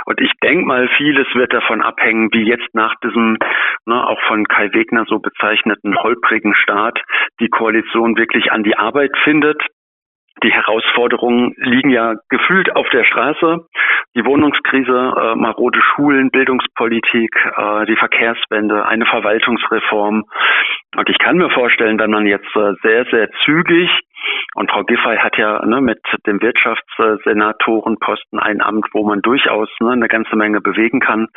[0.05, 3.37] Und ich denke mal, vieles wird davon abhängen, wie jetzt nach diesem
[3.85, 7.01] ne, auch von Kai Wegner so bezeichneten holprigen Start
[7.39, 9.61] die Koalition wirklich an die Arbeit findet
[10.43, 13.65] die Herausforderungen liegen ja gefühlt auf der Straße.
[14.15, 20.25] Die Wohnungskrise, äh, marode Schulen, Bildungspolitik, äh, die Verkehrswende, eine Verwaltungsreform.
[20.95, 23.89] Und ich kann mir vorstellen, wenn man jetzt äh, sehr, sehr zügig
[24.55, 29.91] und Frau Giffey hat ja ne, mit dem Wirtschaftssenatorenposten ein Amt, wo man durchaus ne,
[29.91, 31.27] eine ganze Menge bewegen kann.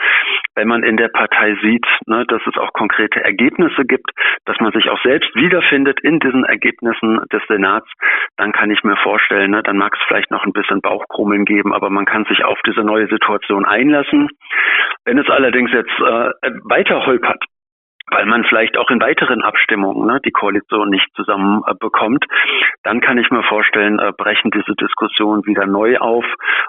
[0.55, 4.11] Wenn man in der Partei sieht, ne, dass es auch konkrete Ergebnisse gibt,
[4.45, 7.89] dass man sich auch selbst wiederfindet in diesen Ergebnissen des Senats,
[8.37, 11.73] dann kann ich mir vorstellen, ne, dann mag es vielleicht noch ein bisschen Bauchkrummeln geben,
[11.73, 14.29] aber man kann sich auf diese neue Situation einlassen.
[15.05, 16.31] Wenn es allerdings jetzt äh,
[16.65, 17.45] weiter holpert,
[18.15, 21.75] weil man vielleicht auch in weiteren Abstimmungen ne, die Koalition nicht zusammen äh,
[22.85, 26.25] dann kann ich mir vorstellen, äh, brechen diese Diskussionen wieder neu auf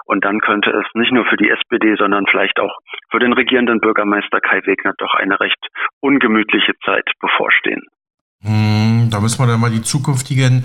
[0.06, 2.74] und dann könnte es nicht nur für die SPD, sondern vielleicht auch
[3.10, 5.58] für den regierenden Bürgermeister Kai Wegner doch eine recht
[6.00, 7.82] ungemütliche Zeit bevorstehen.
[8.42, 10.64] Hm, da müssen wir dann mal die zukünftigen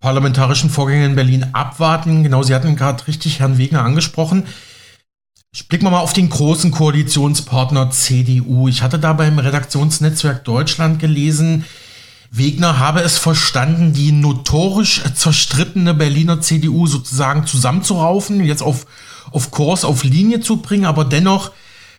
[0.00, 2.22] parlamentarischen Vorgänge in Berlin abwarten.
[2.22, 4.46] Genau, Sie hatten gerade richtig Herrn Wegner angesprochen.
[5.64, 8.68] Blicken wir mal auf den großen Koalitionspartner CDU.
[8.68, 11.64] Ich hatte da beim Redaktionsnetzwerk Deutschland gelesen,
[12.30, 18.86] Wegner habe es verstanden, die notorisch zerstrittene Berliner CDU sozusagen zusammenzuraufen, jetzt auf,
[19.30, 21.52] auf Kurs, auf Linie zu bringen, aber dennoch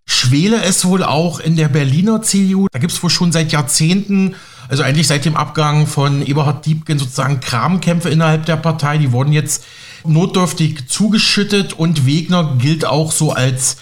[0.06, 2.68] schwele es wohl auch in der Berliner CDU.
[2.72, 4.36] Da gibt es wohl schon seit Jahrzehnten,
[4.70, 8.98] also eigentlich seit dem Abgang von Eberhard Diebken sozusagen Kramkämpfe innerhalb der Partei.
[8.98, 9.64] Die wurden jetzt
[10.08, 13.78] notdürftig zugeschüttet und Wegner gilt auch so als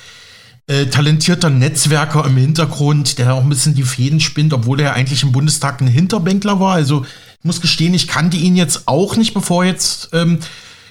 [0.67, 5.23] äh, talentierter Netzwerker im Hintergrund, der auch ein bisschen die Fäden spinnt, obwohl er eigentlich
[5.23, 6.73] im Bundestag ein Hinterbänkler war.
[6.73, 7.05] Also
[7.39, 10.39] ich muss gestehen, ich kannte ihn jetzt auch nicht, bevor jetzt ähm,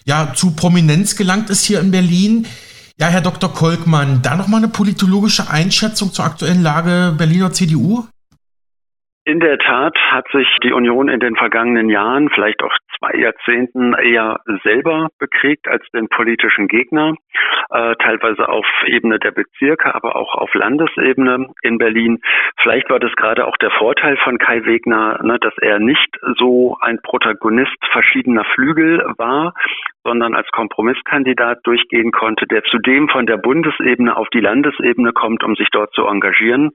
[0.04, 2.46] ja zu Prominenz gelangt ist hier in Berlin.
[2.96, 3.52] Ja, Herr Dr.
[3.52, 8.04] Kolkmann, da nochmal eine politologische Einschätzung zur aktuellen Lage Berliner CDU?
[9.24, 13.94] In der Tat hat sich die Union in den vergangenen Jahren, vielleicht auch zwei Jahrzehnten,
[13.94, 17.14] eher selber bekriegt als den politischen Gegner,
[17.70, 22.20] äh, teilweise auf Ebene der Bezirke, aber auch auf Landesebene in Berlin.
[22.60, 26.76] Vielleicht war das gerade auch der Vorteil von Kai Wegner, ne, dass er nicht so
[26.80, 29.54] ein Protagonist verschiedener Flügel war,
[30.04, 35.56] sondern als Kompromisskandidat durchgehen konnte, der zudem von der Bundesebene auf die Landesebene kommt, um
[35.56, 36.72] sich dort zu engagieren.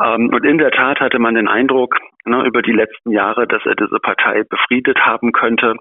[0.00, 3.64] Ähm, und in der Tat hatte man den Eindruck ne, über die letzten Jahre, dass
[3.64, 5.76] er diese Partei befriedet haben könnte.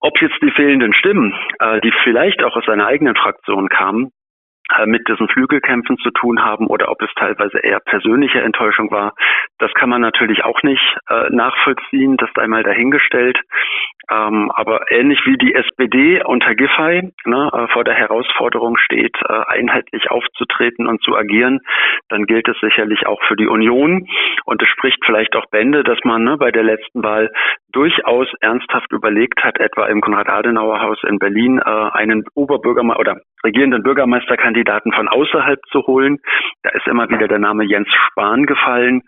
[0.00, 4.10] Ob jetzt die fehlenden Stimmen, äh, die vielleicht auch aus seiner eigenen Fraktion kamen,
[4.78, 9.14] äh, mit diesen Flügelkämpfen zu tun haben oder ob es teilweise eher persönliche Enttäuschung war.
[9.58, 13.38] Das kann man natürlich auch nicht äh, nachvollziehen, das einmal dahingestellt.
[14.10, 19.42] Ähm, aber ähnlich wie die SPD unter Giffey ne, äh, vor der Herausforderung steht, äh,
[19.46, 21.60] einheitlich aufzutreten und zu agieren,
[22.08, 24.06] dann gilt es sicherlich auch für die Union.
[24.44, 27.30] Und es spricht vielleicht auch Bände, dass man ne, bei der letzten Wahl
[27.72, 34.92] durchaus ernsthaft überlegt hat, etwa im Konrad-Adenauer-Haus in Berlin äh, einen Oberbürgermeister oder regierenden Bürgermeisterkandidaten
[34.92, 36.18] von außerhalb zu holen.
[36.62, 39.02] Da ist immer wieder der Name Jens Spahn gefallen.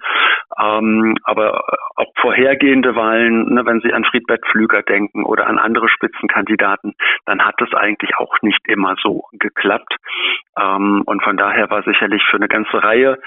[0.60, 1.62] Ähm, aber
[1.96, 6.94] auch vorhergehende Wahlen, ne, wenn Sie an Friedbert Pflüger denken oder an andere Spitzenkandidaten,
[7.26, 9.96] dann hat es eigentlich auch nicht immer so geklappt.
[10.58, 13.18] Ähm, und von daher war sicherlich für eine ganze Reihe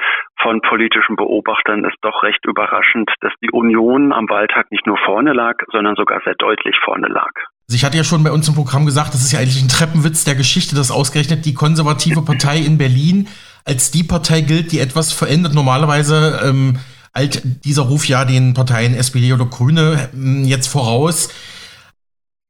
[0.42, 5.34] von politischen Beobachtern es doch recht überraschend, dass die Union am Wahltag nicht nur vorne
[5.34, 7.32] lag, sondern sogar sehr deutlich vorne lag.
[7.70, 10.24] Ich hatte ja schon bei uns im Programm gesagt, das ist ja eigentlich ein Treppenwitz
[10.24, 13.28] der Geschichte, dass ausgerechnet die konservative Partei in Berlin
[13.66, 15.54] als die Partei gilt, die etwas verändert.
[15.54, 16.80] Normalerweise ähm,
[17.18, 21.30] eilt dieser Ruf ja den Parteien SPD oder Grüne ähm, jetzt voraus.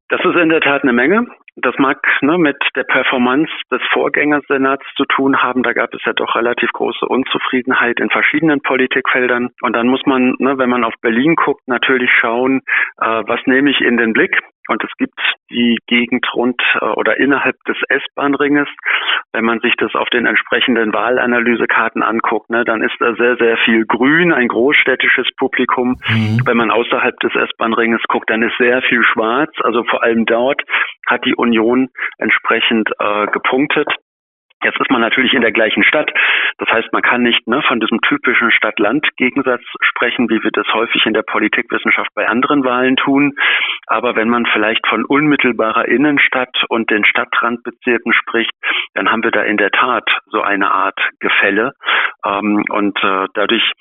[0.09, 1.25] Das ist in der Tat eine Menge.
[1.59, 5.63] Das mag ne, mit der Performance des Vorgängersenats zu tun haben.
[5.63, 9.49] Da gab es ja doch relativ große Unzufriedenheit in verschiedenen Politikfeldern.
[9.61, 12.61] Und dann muss man, ne, wenn man auf Berlin guckt, natürlich schauen,
[13.01, 14.39] äh, was nehme ich in den Blick.
[14.67, 18.67] Und es gibt die Gegend rund äh, oder innerhalb des S-Bahn-Ringes.
[19.33, 23.57] Wenn man sich das auf den entsprechenden Wahlanalysekarten anguckt, ne, dann ist da sehr, sehr
[23.57, 25.95] viel Grün, ein großstädtisches Publikum.
[26.07, 26.41] Mhm.
[26.45, 29.51] Wenn man außerhalb des S-Bahn-Ringes guckt, dann ist sehr viel Schwarz.
[29.63, 30.61] Also vor allem dort
[31.07, 33.87] hat die Union entsprechend äh, gepunktet.
[34.63, 36.11] Jetzt ist man natürlich in der gleichen Stadt.
[36.57, 41.05] Das heißt, man kann nicht ne, von diesem typischen Stadt-Land-Gegensatz sprechen, wie wir das häufig
[41.05, 43.35] in der Politikwissenschaft bei anderen Wahlen tun.
[43.85, 48.51] Aber wenn man vielleicht von unmittelbarer Innenstadt und den Stadtrandbezirken spricht,
[48.95, 51.73] dann haben wir da in der Tat so eine Art Gefälle.
[52.25, 53.71] Ähm, und äh, dadurch,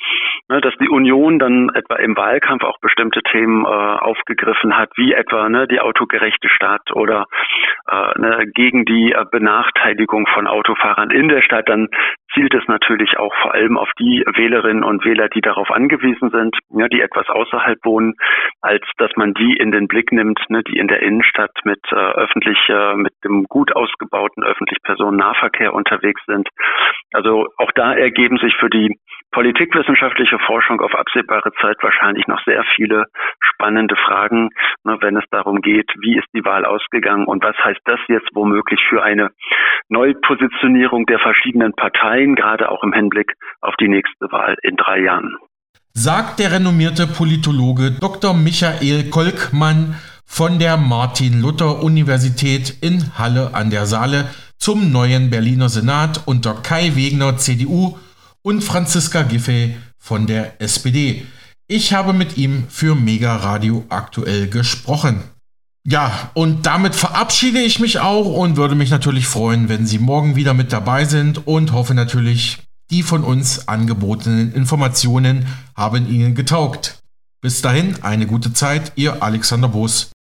[0.51, 5.14] ne, dass die Union dann etwa im Wahlkampf auch bestimmte Themen äh, aufgegriffen hat, wie
[5.14, 7.24] etwa ne, die autogerechte Stadt oder
[7.91, 11.89] äh, ne, gegen die äh, Benachteiligung von Autos Autofahrern in der Stadt, dann
[12.35, 16.57] zielt es natürlich auch vor allem auf die Wählerinnen und Wähler, die darauf angewiesen sind,
[16.71, 18.14] ja, die etwas außerhalb wohnen,
[18.61, 21.95] als dass man die in den Blick nimmt, ne, die in der Innenstadt mit äh,
[21.95, 26.49] öffentlich, äh, mit dem gut ausgebauten öffentlich Personennahverkehr unterwegs sind.
[27.12, 28.99] Also auch da ergeben sich für die
[29.33, 33.07] politikwissenschaftliche Forschung auf absehbare Zeit wahrscheinlich noch sehr viele
[33.41, 34.51] spannende Fragen,
[34.85, 38.29] ne, wenn es darum geht, wie ist die Wahl ausgegangen und was heißt das jetzt
[38.35, 39.31] womöglich für eine
[39.89, 45.37] Neupositionierung der verschiedenen Parteien, gerade auch im Hinblick auf die nächste Wahl in drei Jahren.
[45.93, 48.35] Sagt der renommierte Politologe Dr.
[48.35, 49.97] Michael Kolkmann
[50.27, 57.37] von der Martin-Luther-Universität in Halle an der Saale zum neuen Berliner Senat unter Kai Wegner
[57.37, 57.97] CDU
[58.47, 61.27] und Franziska Giffey von der SPD.
[61.67, 65.25] Ich habe mit ihm für Mega Radio aktuell gesprochen.
[65.85, 70.37] Ja, und damit verabschiede ich mich auch und würde mich natürlich freuen, wenn Sie morgen
[70.37, 72.59] wieder mit dabei sind und hoffe natürlich,
[72.93, 77.01] die von uns angebotenen Informationen haben Ihnen getaugt.
[77.41, 80.13] Bis dahin eine gute Zeit, Ihr Alexander Boos.